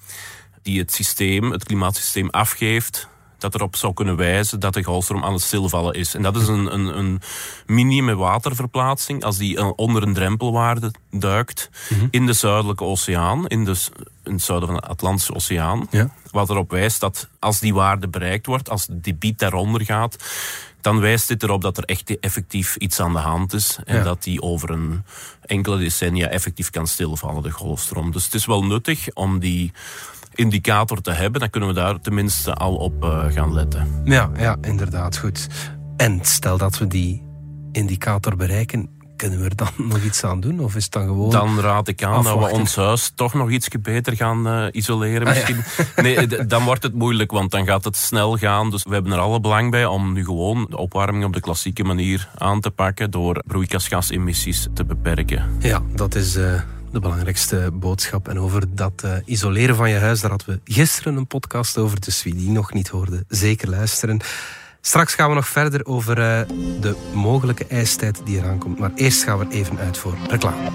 Die 0.63 0.79
het 0.79 0.93
systeem, 0.93 1.51
het 1.51 1.65
klimaatsysteem 1.65 2.31
afgeeft 2.31 3.09
dat 3.39 3.55
erop 3.55 3.77
zou 3.77 3.93
kunnen 3.95 4.17
wijzen 4.17 4.61
dat 4.61 4.75
de 4.75 4.83
golfstroom 4.83 5.25
aan 5.25 5.33
het 5.33 5.43
stilvallen 5.43 5.95
is. 5.95 6.15
En 6.15 6.23
dat 6.23 6.37
is 6.37 6.49
een, 6.49 6.75
een, 6.75 6.99
een 6.99 7.21
minimum 7.67 8.17
waterverplaatsing 8.17 9.25
als 9.25 9.37
die 9.37 9.75
onder 9.77 10.03
een 10.03 10.15
drempelwaarde 10.15 10.95
duikt 11.11 11.71
mm 11.89 11.99
-hmm. 11.99 12.09
in 12.11 12.27
de 12.27 12.33
Zuidelijke 12.33 12.85
Oceaan, 12.85 13.47
in, 13.47 13.65
de, 13.65 13.77
in 14.25 14.33
het 14.33 14.43
zuiden 14.43 14.69
van 14.69 14.77
de 14.77 14.87
Atlantische 14.87 15.35
Oceaan. 15.35 15.87
Ja. 15.91 16.11
Wat 16.31 16.51
erop 16.51 16.71
wijst 16.71 17.01
dat 17.01 17.29
als 17.39 17.61
die 17.61 17.75
waarde 17.75 18.09
bereikt 18.09 18.47
wordt, 18.47 18.71
als 18.71 18.87
het 18.87 19.05
debiet 19.05 19.39
daaronder 19.39 19.85
gaat, 19.85 20.17
dan 20.85 21.01
wijst 21.01 21.29
dit 21.29 21.43
erop 21.43 21.63
dat 21.63 21.77
er 21.79 21.85
echt 21.85 22.19
effectief 22.21 22.77
iets 22.77 23.01
aan 23.01 23.13
de 23.13 23.19
hand 23.19 23.53
is. 23.53 23.79
En 23.85 23.97
Ja. 23.97 24.03
dat 24.03 24.23
die 24.23 24.43
over 24.43 24.71
een 24.71 25.05
enkele 25.43 25.79
decennia 25.79 26.29
effectief 26.29 26.71
kan 26.71 26.87
stilvallen, 26.87 27.43
de 27.43 27.51
golfstroom. 27.51 28.13
Dus 28.13 28.25
het 28.25 28.35
is 28.35 28.47
wel 28.47 28.65
nuttig 28.65 29.09
om 29.15 29.39
die 29.39 29.73
indicator 30.35 31.01
te 31.01 31.11
hebben. 31.11 31.41
Dan 31.41 31.51
kunnen 31.51 31.69
we 31.69 31.75
daar 31.75 32.01
tenminste 32.01 32.55
al 32.55 32.75
op 32.77 33.05
uh, 33.05 33.25
gaan 33.29 33.53
letten. 33.55 34.01
Ja, 34.05 34.31
ja, 34.37 34.57
inderdaad, 34.61 35.17
goed. 35.19 35.47
En 35.97 36.19
stel 36.23 36.59
dat 36.59 36.79
we 36.79 36.87
die 36.87 37.23
indicator 37.73 38.37
bereiken, 38.37 38.89
kunnen 39.17 39.39
we 39.39 39.45
er 39.45 39.57
dan 39.57 39.69
nog 39.89 40.03
iets 40.03 40.25
aan 40.25 40.41
doen? 40.41 40.61
Of 40.61 40.75
is 40.75 40.85
het 40.85 40.93
dan 40.93 41.07
gewoon... 41.07 41.31
Dan 41.31 41.61
raad 41.61 41.89
ik 41.89 42.03
aan 42.03 42.23
dat 42.23 42.39
we 42.39 42.51
ons 42.51 42.77
huis 42.77 43.13
toch 43.15 43.35
nog 43.35 43.51
iets 43.51 43.69
beter 43.83 44.17
gaan 44.17 44.47
uh, 44.47 44.67
isoleren 44.73 45.27
Ah, 45.27 45.35
ja. 45.37 45.41
misschien. 45.55 45.85
Nee, 46.03 46.47
dan 46.47 46.65
wordt 46.65 46.83
het 46.83 46.95
moeilijk, 46.95 47.31
want 47.31 47.51
dan 47.51 47.67
gaat 47.67 47.85
het 47.85 47.97
snel 47.97 48.37
gaan. 48.37 48.71
Dus 48.71 48.83
we 48.83 48.93
hebben 48.95 49.13
er 49.13 49.19
alle 49.19 49.41
belang 49.41 49.71
bij 49.71 49.87
om 49.87 50.13
nu 50.13 50.25
gewoon 50.25 50.67
de 50.71 50.77
opwarming 50.77 51.25
op 51.25 51.33
de 51.33 51.41
klassieke 51.41 51.85
manier 51.85 52.29
aan 52.39 52.61
te 52.61 52.71
pakken 52.71 53.11
door 53.11 53.43
broeikasgasemissies 53.47 54.69
te 54.75 54.85
beperken. 54.85 55.45
Ja, 55.59 55.83
dat 55.95 56.15
is 56.15 56.37
eh, 56.37 56.61
de 56.93 57.01
belangrijkste 57.01 57.71
boodschap. 57.73 58.29
En 58.29 58.39
over 58.41 58.63
dat 58.75 59.03
eh, 59.05 59.13
isoleren 59.25 59.77
van 59.77 59.91
je 59.91 59.99
huis, 59.99 60.21
daar 60.21 60.31
hadden 60.31 60.49
we 60.65 60.73
gisteren 60.73 61.17
een 61.17 61.27
podcast 61.27 61.79
over. 61.79 62.01
Dus 62.01 62.23
wie 62.23 62.35
die 62.35 62.51
nog 62.51 62.73
niet 62.73 62.89
hoorde, 62.89 63.25
zeker 63.29 63.69
luisteren. 63.71 64.21
Straks 64.87 65.15
gaan 65.15 65.29
we 65.29 65.35
nog 65.35 65.49
verder 65.49 65.87
over 65.87 66.19
eh, 66.19 66.41
de 66.81 66.97
mogelijke 67.15 67.67
ijstijd 67.67 68.21
die 68.25 68.39
eraan 68.39 68.59
komt. 68.59 68.79
Maar 68.79 68.91
eerst 68.95 69.23
gaan 69.23 69.39
we 69.39 69.47
even 69.51 69.79
uit 69.79 69.99
voor 69.99 70.17
reclame. 70.29 70.71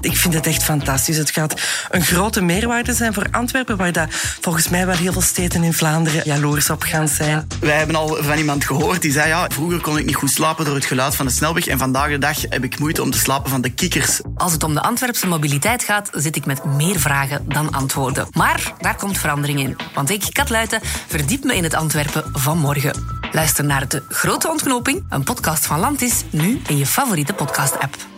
Ik 0.00 0.16
vind 0.16 0.34
het 0.34 0.46
echt 0.46 0.62
fantastisch. 0.62 1.16
Het 1.16 1.30
gaat 1.30 1.60
een 1.90 2.02
grote 2.02 2.40
meerwaarde 2.40 2.92
zijn 2.92 3.14
voor 3.14 3.26
Antwerpen, 3.30 3.76
waar 3.76 3.92
dat 3.92 4.06
volgens 4.40 4.68
mij 4.68 4.86
wel 4.86 4.96
heel 4.96 5.12
veel 5.12 5.20
steden 5.20 5.62
in 5.62 5.72
Vlaanderen 5.72 6.22
jaloers 6.24 6.70
op 6.70 6.82
gaan 6.82 7.08
zijn. 7.08 7.46
Wij 7.60 7.76
hebben 7.76 7.96
al 7.96 8.16
van 8.20 8.38
iemand 8.38 8.64
gehoord 8.64 9.02
die 9.02 9.12
zei: 9.12 9.28
ja, 9.28 9.46
vroeger 9.48 9.80
kon 9.80 9.98
ik 9.98 10.04
niet 10.04 10.14
goed 10.14 10.30
slapen 10.30 10.64
door 10.64 10.74
het 10.74 10.84
geluid 10.84 11.16
van 11.16 11.26
de 11.26 11.32
snelweg 11.32 11.66
en 11.66 11.78
vandaag 11.78 12.08
de 12.08 12.18
dag 12.18 12.40
heb 12.48 12.64
ik 12.64 12.78
moeite 12.78 13.02
om 13.02 13.10
te 13.10 13.18
slapen 13.18 13.50
van 13.50 13.60
de 13.60 13.70
kikkers. 13.70 14.20
Als 14.36 14.52
het 14.52 14.62
om 14.62 14.74
de 14.74 14.82
Antwerpse 14.82 15.26
mobiliteit 15.26 15.82
gaat, 15.82 16.10
zit 16.12 16.36
ik 16.36 16.46
met 16.46 16.64
meer 16.64 17.00
vragen 17.00 17.44
dan 17.48 17.72
antwoorden. 17.72 18.26
Maar 18.32 18.72
daar 18.80 18.96
komt 18.96 19.18
verandering 19.18 19.60
in. 19.60 19.76
Want 19.94 20.10
ik, 20.10 20.24
Kat 20.32 20.50
Luiten, 20.50 20.80
verdiep 21.06 21.44
me 21.44 21.56
in 21.56 21.62
het 21.62 21.74
Antwerpen 21.74 22.24
van 22.32 22.58
morgen. 22.58 23.22
Luister 23.32 23.64
naar 23.64 23.88
De 23.88 24.02
Grote 24.08 24.48
Ontknoping, 24.48 25.04
een 25.08 25.24
podcast 25.24 25.66
van 25.66 25.80
Landis, 25.80 26.22
nu 26.30 26.60
in 26.66 26.76
je 26.76 26.86
favoriete 26.86 27.32
podcast-app. 27.32 28.13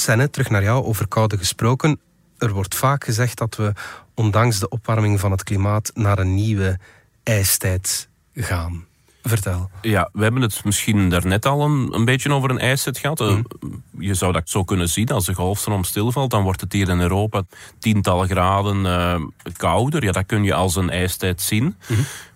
Senne, 0.00 0.30
terug 0.30 0.50
naar 0.50 0.62
jou, 0.62 0.84
over 0.84 1.08
koude 1.08 1.38
gesproken. 1.38 2.00
Er 2.38 2.52
wordt 2.52 2.74
vaak 2.74 3.04
gezegd 3.04 3.38
dat 3.38 3.56
we, 3.56 3.72
ondanks 4.14 4.58
de 4.58 4.68
opwarming 4.68 5.20
van 5.20 5.30
het 5.30 5.44
klimaat, 5.44 5.90
naar 5.94 6.18
een 6.18 6.34
nieuwe 6.34 6.78
ijstijd 7.22 8.08
gaan. 8.34 8.84
Vertel. 9.22 9.70
Ja, 9.80 10.10
we 10.12 10.22
hebben 10.22 10.42
het 10.42 10.64
misschien 10.64 11.10
daarnet 11.10 11.46
al 11.46 11.64
een, 11.64 11.94
een 11.94 12.04
beetje 12.04 12.32
over 12.32 12.50
een 12.50 12.58
ijstijd 12.58 12.98
gehad. 12.98 13.20
Uh, 13.20 13.38
Je 13.98 14.14
zou 14.14 14.32
dat 14.32 14.48
zo 14.48 14.64
kunnen 14.64 14.88
zien. 14.88 15.08
Als 15.08 15.26
de 15.26 15.34
golfstroom 15.34 15.84
stilvalt, 15.84 16.30
dan 16.30 16.42
wordt 16.42 16.60
het 16.60 16.72
hier 16.72 16.88
in 16.88 17.00
Europa 17.00 17.42
tientallen 17.78 18.28
graden 18.28 18.84
uh, 18.84 19.20
kouder. 19.56 20.04
Ja, 20.04 20.12
dat 20.12 20.26
kun 20.26 20.44
je 20.44 20.54
als 20.54 20.76
een 20.76 20.90
ijstijd 20.90 21.40
zien. 21.40 21.76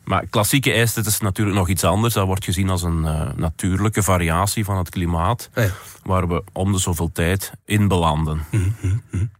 Maar 0.05 0.27
klassieke 0.31 0.73
ijstijd 0.73 1.07
is 1.07 1.21
natuurlijk 1.21 1.57
nog 1.57 1.69
iets 1.69 1.85
anders. 1.85 2.15
Dat 2.15 2.27
wordt 2.27 2.45
gezien 2.45 2.71
als 2.71 2.83
een 2.83 3.03
uh, 3.05 3.21
natuurlijke 3.37 4.03
variatie 4.03 4.65
van 4.65 4.77
het 4.77 4.89
klimaat. 4.89 5.51
Ja. 5.55 5.69
Waar 6.03 6.29
we 6.29 6.43
om 6.53 6.73
de 6.73 6.79
zoveel 6.79 7.11
tijd 7.13 7.53
in 7.65 7.89
belanden. 7.89 8.41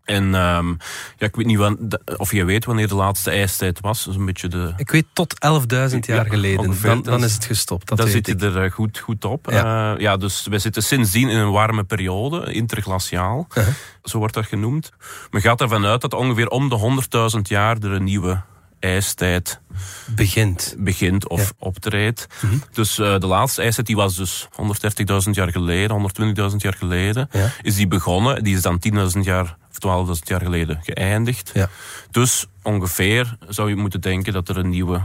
En 0.05 0.35
um, 0.35 0.77
ja, 1.19 1.27
ik 1.27 1.37
weet 1.37 1.47
niet 1.47 1.59
wan- 1.59 1.91
of 2.17 2.33
je 2.33 2.45
weet 2.45 2.65
wanneer 2.65 2.89
de 2.89 2.95
laatste 2.95 3.31
ijstijd 3.31 3.81
was. 3.81 4.05
Dat 4.05 4.15
is 4.15 4.21
een 4.21 4.27
beetje 4.27 4.49
de... 4.49 4.73
Ik 4.77 4.91
weet 4.91 5.07
tot 5.13 5.35
11.000 5.35 5.99
jaar 6.01 6.25
Ja, 6.25 6.25
geleden. 6.25 6.59
ongeveer. 6.67 7.03
Dan, 7.03 7.25
is 7.25 7.35
het 7.35 7.45
gestopt. 7.45 7.89
Dat 7.89 7.99
Dan 7.99 8.09
zit 8.09 8.27
je 8.27 8.37
er 8.37 8.63
eh, 8.65 8.71
goed, 8.71 8.99
goed 8.99 9.25
op. 9.25 9.51
Ja. 9.51 9.57
Ja. 9.57 9.99
ja, 9.99 10.17
dus 10.17 10.47
we 10.51 10.59
zitten 10.59 10.83
sindsdien 10.83 11.29
in 11.29 11.37
een 11.37 11.51
warme 11.51 11.85
periode, 11.85 12.53
interglaciaal. 12.53 13.47
Uh-huh. 13.55 13.75
Zo 14.03 14.19
wordt 14.19 14.35
dat 14.35 14.47
genoemd. 14.47 14.93
Men 15.31 15.41
gaat 15.41 15.61
ervan 15.61 15.85
uit 15.85 16.01
dat 16.01 16.15
ongeveer 16.15 16.49
om 16.49 16.69
de 16.69 17.03
100.000 17.37 17.41
jaar 17.43 17.77
er 17.79 17.93
een 17.93 18.05
nieuwe 18.05 18.41
ijstijd 18.85 19.61
begint, 20.07 20.75
begint 20.79 21.29
of 21.29 21.41
Ja. 21.41 21.49
optreedt. 21.59 22.27
Dus 22.73 22.99
eh, 22.99 23.19
de 23.19 23.27
laatste 23.27 23.63
ijstijd 23.63 23.87
die 23.87 23.97
was 23.97 24.17
dus 24.17 24.49
130.000 24.53 25.31
jaar 25.35 25.51
geleden, 25.51 26.11
120.000 26.51 26.57
jaar 26.57 26.75
geleden. 26.75 27.29
Ja. 27.33 27.51
Is 27.63 27.75
die 27.77 27.87
begonnen. 27.89 28.45
Die 28.45 28.55
is 28.57 28.63
dan 28.63 28.79
10.000 28.79 29.25
jaar 29.25 29.57
of 29.71 30.07
12.000 30.17 30.29
jaar 30.29 30.41
geleden 30.41 30.81
geëindigd. 30.83 31.51
Ja. 31.55 31.69
Dus 32.11 32.47
ongeveer 32.63 33.37
zou 33.49 33.69
je 33.69 33.77
moeten 33.77 34.01
denken 34.01 34.33
dat 34.33 34.49
er 34.49 34.57
een 34.57 34.69
nieuwe 34.69 35.01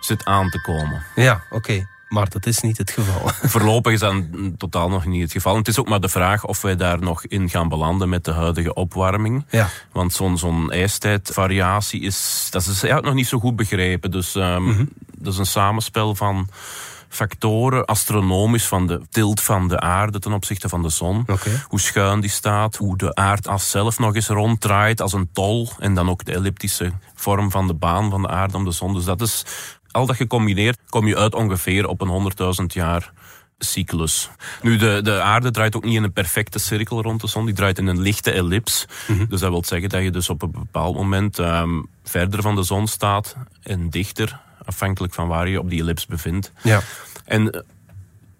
zit 0.00 0.24
aan 0.24 0.50
te 0.50 0.60
komen. 0.60 1.02
Ja, 1.14 1.42
oké. 1.50 1.88
Maar 2.08 2.28
dat 2.28 2.46
is 2.46 2.60
niet 2.60 2.78
het 2.78 2.90
geval. 2.90 3.30
Voorlopig 3.50 3.92
is 3.92 4.00
dat 4.00 4.14
totaal 4.58 4.88
nog 4.88 5.06
niet 5.06 5.22
het 5.22 5.32
geval. 5.32 5.52
En 5.52 5.58
het 5.58 5.68
is 5.68 5.78
ook 5.78 5.88
maar 5.88 6.00
de 6.00 6.08
vraag 6.08 6.44
of 6.44 6.62
wij 6.62 6.76
daar 6.76 6.98
nog 7.00 7.24
in 7.24 7.48
gaan 7.50 7.68
belanden 7.68 8.08
met 8.08 8.24
de 8.24 8.32
huidige 8.32 8.74
opwarming. 8.74 9.44
Ja. 9.50 9.68
Want 9.92 10.12
zo'n 10.12 10.38
zo'n 10.38 10.70
ijstijdvariatie 10.72 12.00
is, 12.00 12.48
dat 12.50 12.66
is 12.66 12.82
nog 12.82 13.14
niet 13.14 13.26
zo 13.26 13.38
goed 13.38 13.56
begrepen. 13.56 14.10
Dus 14.10 14.34
ehm, 14.34 14.62
Mhm. 14.62 14.84
dat 15.18 15.32
is 15.32 15.38
een 15.38 15.46
samenspel 15.46 16.14
van 16.14 16.48
factoren, 17.08 17.84
astronomisch, 17.84 18.66
van 18.66 18.86
de 18.86 19.00
tilt 19.10 19.40
van 19.40 19.68
de 19.68 19.80
aarde 19.80 20.18
ten 20.18 20.32
opzichte 20.32 20.68
van 20.68 20.82
de 20.82 20.88
zon. 20.88 21.26
Hoe 21.68 21.80
schuin 21.80 22.20
die 22.20 22.30
staat, 22.30 22.76
hoe 22.76 22.96
de 22.96 23.14
aardas 23.14 23.70
zelf 23.70 23.98
nog 23.98 24.14
eens 24.14 24.28
ronddraait 24.28 25.00
als 25.00 25.12
een 25.12 25.28
tol. 25.32 25.68
En 25.78 25.94
dan 25.94 26.10
ook 26.10 26.24
de 26.24 26.32
elliptische 26.32 26.92
vorm 27.14 27.50
van 27.50 27.66
de 27.66 27.74
baan 27.74 28.10
van 28.10 28.22
de 28.22 28.28
aarde 28.28 28.56
om 28.56 28.64
de 28.64 28.70
zon. 28.70 28.94
Dus 28.94 29.04
dat 29.04 29.20
is 29.20 29.44
al 29.96 30.06
dat 30.06 30.16
gecombineerd 30.16 30.78
kom 30.88 31.06
je 31.06 31.16
uit 31.16 31.34
ongeveer 31.34 31.86
op 31.86 32.00
een 32.00 32.32
100.000 32.60 32.66
jaar 32.66 33.12
cyclus. 33.58 34.30
Nu, 34.62 34.76
de, 34.76 35.00
de 35.02 35.20
aarde 35.20 35.50
draait 35.50 35.76
ook 35.76 35.84
niet 35.84 35.94
in 35.94 36.02
een 36.02 36.12
perfecte 36.12 36.58
cirkel 36.58 37.02
rond 37.02 37.20
de 37.20 37.26
zon. 37.26 37.46
Die 37.46 37.54
draait 37.54 37.78
in 37.78 37.86
een 37.86 38.00
lichte 38.00 38.30
ellips. 38.30 38.86
Dus 39.28 39.40
dat 39.40 39.50
wil 39.50 39.64
zeggen 39.64 39.88
dat 39.88 40.02
je 40.02 40.10
dus 40.10 40.28
op 40.28 40.42
een 40.42 40.50
bepaald 40.50 40.94
moment 40.94 41.38
ehm, 41.38 41.82
verder 42.04 42.42
van 42.42 42.54
de 42.54 42.62
zon 42.62 42.86
staat 42.86 43.36
en 43.62 43.90
dichter, 43.90 44.40
afhankelijk 44.64 45.14
van 45.14 45.28
waar 45.28 45.48
je 45.48 45.60
op 45.60 45.70
die 45.70 45.80
ellips 45.80 46.06
bevindt. 46.06 46.52
Ja. 46.62 46.80
En 47.24 47.50
eh, 47.50 47.60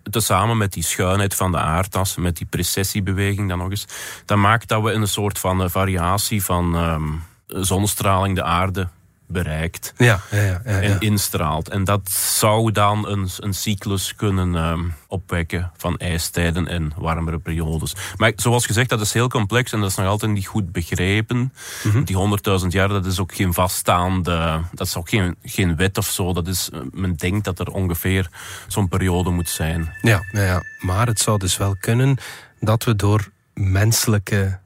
tezamen 0.02 0.56
met 0.56 0.72
die 0.72 0.82
schuinheid 0.82 1.34
van 1.34 1.52
de 1.52 1.58
aardas, 1.58 2.16
met 2.16 2.36
die 2.36 2.46
precessiebeweging 2.46 3.48
dan 3.48 3.58
nog 3.58 3.70
eens, 3.70 3.86
dat 4.24 4.38
maakt 4.38 4.68
dat 4.68 4.82
we 4.82 4.92
in 4.92 5.00
een 5.00 5.08
soort 5.08 5.38
van 5.38 5.62
eh, 5.62 5.68
variatie 5.68 6.44
van 6.44 6.74
ehm, 6.74 7.12
zonnestraling 7.46 8.34
de 8.34 8.42
aarde 8.42 8.88
bereikt 9.26 9.92
Ja, 9.96 10.20
ja, 10.30 10.42
ja, 10.42 10.60
en 10.62 11.00
instraalt. 11.00 11.68
En 11.68 11.84
dat 11.84 12.10
zou 12.10 12.72
dan 12.72 13.08
een, 13.08 13.28
een 13.38 13.54
cyclus 13.54 14.14
kunnen 14.14 14.54
ehm, 14.56 14.84
opwekken 15.06 15.70
van 15.76 15.96
ijstijden 15.96 16.68
en 16.68 16.92
warmere 16.96 17.38
periodes. 17.38 17.94
Maar 18.16 18.32
zoals 18.36 18.66
gezegd, 18.66 18.88
dat 18.88 19.00
is 19.00 19.12
heel 19.12 19.28
complex 19.28 19.72
en 19.72 19.80
dat 19.80 19.90
is 19.90 19.96
nog 19.96 20.06
altijd 20.06 20.32
niet 20.32 20.46
goed 20.46 20.72
begrepen. 20.72 21.52
Mhm. 21.82 22.04
Die 22.04 22.16
100.000 22.60 22.66
jaar, 22.68 22.88
dat 22.88 23.06
is 23.06 23.20
ook 23.20 23.34
geen 23.34 23.54
vaststaande... 23.54 24.60
Dat 24.72 24.86
is 24.86 24.96
ook 24.96 25.08
geen, 25.08 25.36
geen 25.42 25.76
wet 25.76 25.98
of 25.98 26.06
zo. 26.06 26.32
Dat 26.32 26.46
is, 26.46 26.70
eh, 26.72 26.80
men 26.90 27.14
denkt 27.14 27.44
dat 27.44 27.58
er 27.58 27.70
ongeveer 27.72 28.30
zo'n 28.66 28.88
periode 28.88 29.30
moet 29.30 29.48
zijn. 29.48 29.92
Ja, 30.02 30.24
ja, 30.32 30.42
ja, 30.42 30.62
maar 30.80 31.06
het 31.06 31.20
zou 31.20 31.38
dus 31.38 31.56
wel 31.56 31.76
kunnen 31.80 32.16
dat 32.60 32.84
we 32.84 32.96
door 32.96 33.28
menselijke 33.54 34.58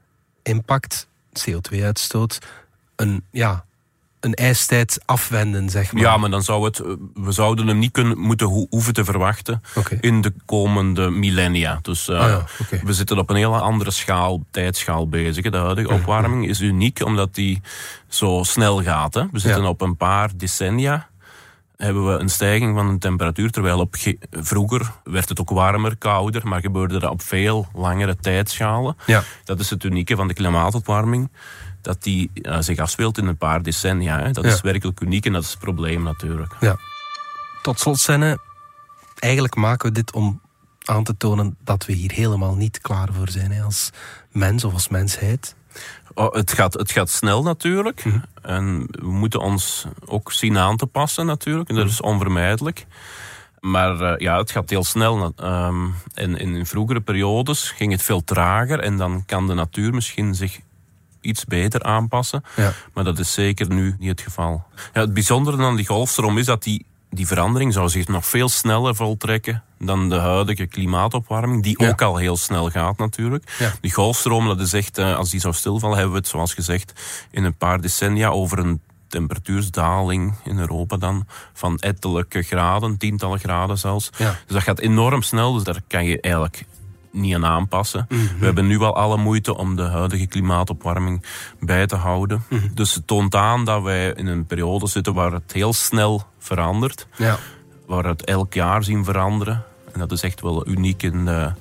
impact, 0.43 1.07
CO2-uitstoot, 1.39 2.39
een, 2.95 3.23
ja, 3.31 3.65
een 4.21 4.33
ijstijd 4.33 4.99
afwenden, 5.05 5.69
zeg 5.69 5.91
maar. 5.93 6.01
Ja, 6.01 6.17
maar 6.17 6.29
dan 6.29 6.43
zou 6.43 6.65
het, 6.65 6.79
eh, 6.79 6.91
we 7.13 7.31
zouden 7.31 7.67
hem 7.67 7.79
niet 7.79 7.91
kunnen, 7.91 8.17
moeten 8.17 8.47
ho- 8.47 8.67
hoeven 8.69 8.93
te 8.93 9.03
verwachten 9.05 9.61
in 10.01 10.21
de 10.21 10.33
komende 10.45 11.09
millennia. 11.09 11.79
Dus 11.81 12.07
eh, 12.07 12.19
Ah 12.19 12.27
ja, 12.69 12.77
we 12.83 12.93
zitten 12.93 13.17
op 13.17 13.29
een 13.29 13.35
hele 13.35 13.59
andere 13.59 13.91
schaal, 13.91 14.43
tijdschaal 14.51 15.07
bezig. 15.09 15.49
De 15.49 15.57
huidige 15.57 15.89
opwarming 15.93 16.47
is 16.47 16.59
uniek 16.61 17.03
omdat 17.05 17.35
die 17.35 17.61
zo 18.07 18.39
snel 18.43 18.83
gaat. 18.83 19.13
Hè. 19.13 19.23
We 19.31 19.39
zitten 19.39 19.61
Ja. 19.61 19.67
op 19.69 19.81
een 19.81 19.97
paar 19.97 20.29
decennia 20.35 21.09
hebben 21.77 22.07
we 22.13 22.19
een 22.19 22.29
stijging 22.29 22.75
van 22.77 22.91
de 22.91 22.97
temperatuur. 22.97 23.51
Terwijl 23.51 23.79
op 23.79 23.95
ge- 23.97 24.17
vroeger 24.31 24.91
werd 25.03 25.29
het 25.29 25.39
ook 25.39 25.49
warmer, 25.49 25.97
kouder, 25.97 26.47
maar 26.47 26.61
gebeurde 26.61 26.99
dat 26.99 27.09
op 27.11 27.21
veel 27.21 27.67
langere 27.73 28.15
tijdschalen. 28.15 28.95
Ja. 29.05 29.23
Dat 29.43 29.59
is 29.59 29.69
het 29.69 29.83
unieke 29.83 30.15
van 30.15 30.27
de 30.27 30.33
klimaatopwarming. 30.33 31.29
Dat 31.81 32.03
die 32.03 32.31
eh, 32.33 32.57
zich 32.59 32.77
afspeelt 32.77 33.17
in 33.17 33.25
een 33.27 33.37
paar 33.37 33.61
decennia. 33.63 34.19
Hè. 34.19 34.31
Dat 34.31 34.43
Ja. 34.43 34.49
is 34.51 34.61
werkelijk 34.61 34.99
uniek 35.01 35.25
en 35.25 35.33
dat 35.33 35.43
is 35.43 35.49
het 35.49 35.59
probleem 35.59 36.03
natuurlijk. 36.03 36.53
Ja. 36.59 36.75
Tot 37.61 37.79
slot, 37.79 37.99
Senne, 37.99 38.39
eigenlijk 39.19 39.55
maken 39.55 39.87
we 39.87 39.93
dit 39.93 40.13
om 40.13 40.41
aan 40.85 41.03
te 41.03 41.17
tonen 41.17 41.57
dat 41.63 41.85
we 41.85 41.93
hier 41.93 42.11
helemaal 42.11 42.55
niet 42.55 42.79
klaar 42.81 43.09
voor 43.13 43.29
zijn 43.29 43.51
hè, 43.51 43.63
als 43.63 43.89
mens 44.31 44.63
of 44.63 44.73
als 44.73 44.87
mensheid. 44.87 45.55
Oh, 46.13 46.33
het, 46.33 46.53
gaat, 46.53 46.73
het 46.73 46.91
gaat 46.91 47.09
snel 47.09 47.43
natuurlijk. 47.43 48.05
Mhm. 48.05 48.19
En 48.41 48.87
we 48.91 49.07
moeten 49.11 49.39
ons 49.39 49.85
ook 50.05 50.31
zien 50.31 50.57
aan 50.57 50.77
te 50.77 50.85
passen 50.85 51.25
natuurlijk. 51.25 51.69
En 51.69 51.75
dat 51.75 51.83
Mhm. 51.83 51.93
is 51.93 52.01
onvermijdelijk. 52.01 52.85
Maar 53.59 54.01
eh, 54.01 54.19
ja, 54.19 54.37
het 54.37 54.51
gaat 54.51 54.69
heel 54.69 54.83
snel. 54.83 55.33
ehm, 55.35 55.87
en 56.13 56.37
in 56.37 56.65
vroegere 56.65 57.01
periodes 57.01 57.71
ging 57.71 57.91
het 57.91 58.01
veel 58.03 58.23
trager. 58.23 58.79
En 58.79 58.97
dan 58.97 59.23
kan 59.25 59.47
de 59.47 59.53
natuur 59.53 59.93
misschien 59.93 60.35
zich 60.35 60.59
iets 61.21 61.45
beter 61.45 61.83
aanpassen. 61.83 62.43
Ja. 62.55 62.73
Maar 62.93 63.03
dat 63.03 63.19
is 63.19 63.33
zeker 63.33 63.67
nu 63.69 63.95
niet 63.99 64.09
het 64.09 64.21
geval. 64.21 64.63
Ja, 64.93 65.01
het 65.01 65.13
bijzondere 65.13 65.63
aan 65.63 65.75
die 65.75 65.85
golfstroom 65.87 66.37
is 66.37 66.45
dat 66.45 66.63
die, 66.63 66.85
die 67.09 67.27
verandering 67.27 67.73
zou 67.73 67.89
zich 67.89 68.07
nog 68.07 68.25
veel 68.25 68.49
sneller 68.49 68.95
voltrekken 68.95 69.63
dan 69.79 70.09
de 70.09 70.15
huidige 70.17 70.65
klimaatopwarming, 70.65 71.63
die 71.63 71.81
Ja. 71.83 71.89
ook 71.89 72.01
al 72.01 72.17
heel 72.17 72.37
snel 72.37 72.69
gaat 72.69 72.97
natuurlijk. 72.97 73.55
Ja. 73.59 73.73
Die 73.81 73.93
golfstroom, 73.93 74.47
dat 74.47 74.59
is 74.59 74.73
echt, 74.73 74.97
eh, 74.97 75.15
als 75.15 75.29
die 75.29 75.39
zou 75.39 75.53
stilvallen, 75.53 75.95
hebben 75.97 76.13
we 76.13 76.19
het, 76.19 76.29
zoals 76.29 76.53
gezegd, 76.53 76.93
in 77.31 77.43
een 77.43 77.57
paar 77.57 77.81
decennia 77.81 78.29
over 78.29 78.59
een 78.59 78.81
temperatuursdaling 79.07 80.35
in 80.43 80.59
Europa 80.59 80.97
dan 80.97 81.27
van 81.53 81.77
ettelijke 81.79 82.41
graden, 82.41 82.97
tientallen 82.97 83.39
graden 83.39 83.77
zelfs. 83.77 84.09
Ja. 84.17 84.29
Dus 84.29 84.53
dat 84.53 84.63
gaat 84.63 84.79
enorm 84.79 85.21
snel, 85.21 85.53
dus 85.53 85.63
daar 85.63 85.81
kan 85.87 86.05
je 86.05 86.21
eigenlijk 86.21 86.65
niet 87.11 87.35
aan 87.35 87.45
aanpassen. 87.45 88.05
Mhm. 88.09 88.19
We 88.39 88.45
hebben 88.45 88.67
nu 88.67 88.79
al 88.79 88.95
alle 88.95 89.17
moeite 89.17 89.57
om 89.57 89.75
de 89.75 89.81
huidige 89.83 90.25
klimaatopwarming 90.25 91.23
bij 91.59 91.87
te 91.87 91.95
houden. 91.95 92.43
Mhm. 92.49 92.67
Dus 92.73 92.93
het 92.95 93.07
toont 93.07 93.35
aan 93.35 93.65
dat 93.65 93.81
wij 93.83 94.13
in 94.13 94.27
een 94.27 94.45
periode 94.45 94.87
zitten 94.87 95.13
waar 95.13 95.31
het 95.31 95.51
heel 95.51 95.73
snel 95.73 96.23
verandert. 96.39 97.07
Ja. 97.17 97.37
Waar 97.87 98.03
we 98.03 98.09
het 98.09 98.25
elk 98.25 98.53
jaar 98.53 98.83
zien 98.83 99.03
veranderen. 99.05 99.63
En 99.93 99.99
dat 99.99 100.11
is 100.11 100.21
echt 100.23 100.41
wel 100.41 100.67
uniek 100.67 101.03
in 101.03 101.25
de, 101.25 101.51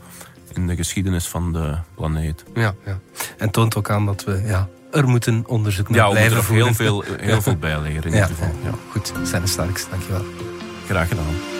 in 0.55 0.67
de 0.67 0.77
geschiedenis 0.77 1.29
van 1.29 1.53
de 1.53 1.75
planeet. 1.95 2.45
Ja, 2.55 2.75
ja. 2.87 2.99
En 3.39 3.51
toont 3.51 3.77
ook 3.77 3.91
aan 3.91 4.07
dat 4.07 4.25
we 4.25 4.43
ja, 4.47 4.69
er 4.93 5.09
moeten 5.09 5.45
onderzoek 5.47 5.89
naar 5.89 5.99
Ja, 5.99 6.05
we 6.07 6.11
blijven 6.11 6.37
moeten 6.37 6.55
er 6.57 6.63
heel 6.65 6.75
voeren. 6.75 7.05
veel, 7.17 7.27
heel 7.27 7.43
veel 7.47 7.57
bij 7.57 7.81
leren 7.81 8.05
in 8.05 8.17
Ja, 8.17 8.29
ieder 8.29 8.37
geval. 8.45 8.55
Ja. 8.65 8.71
Goed, 8.91 9.13
Senne 9.23 9.47
Starks, 9.47 9.89
dankjewel. 9.91 10.25
Graag 10.87 11.09
gedaan. 11.09 11.60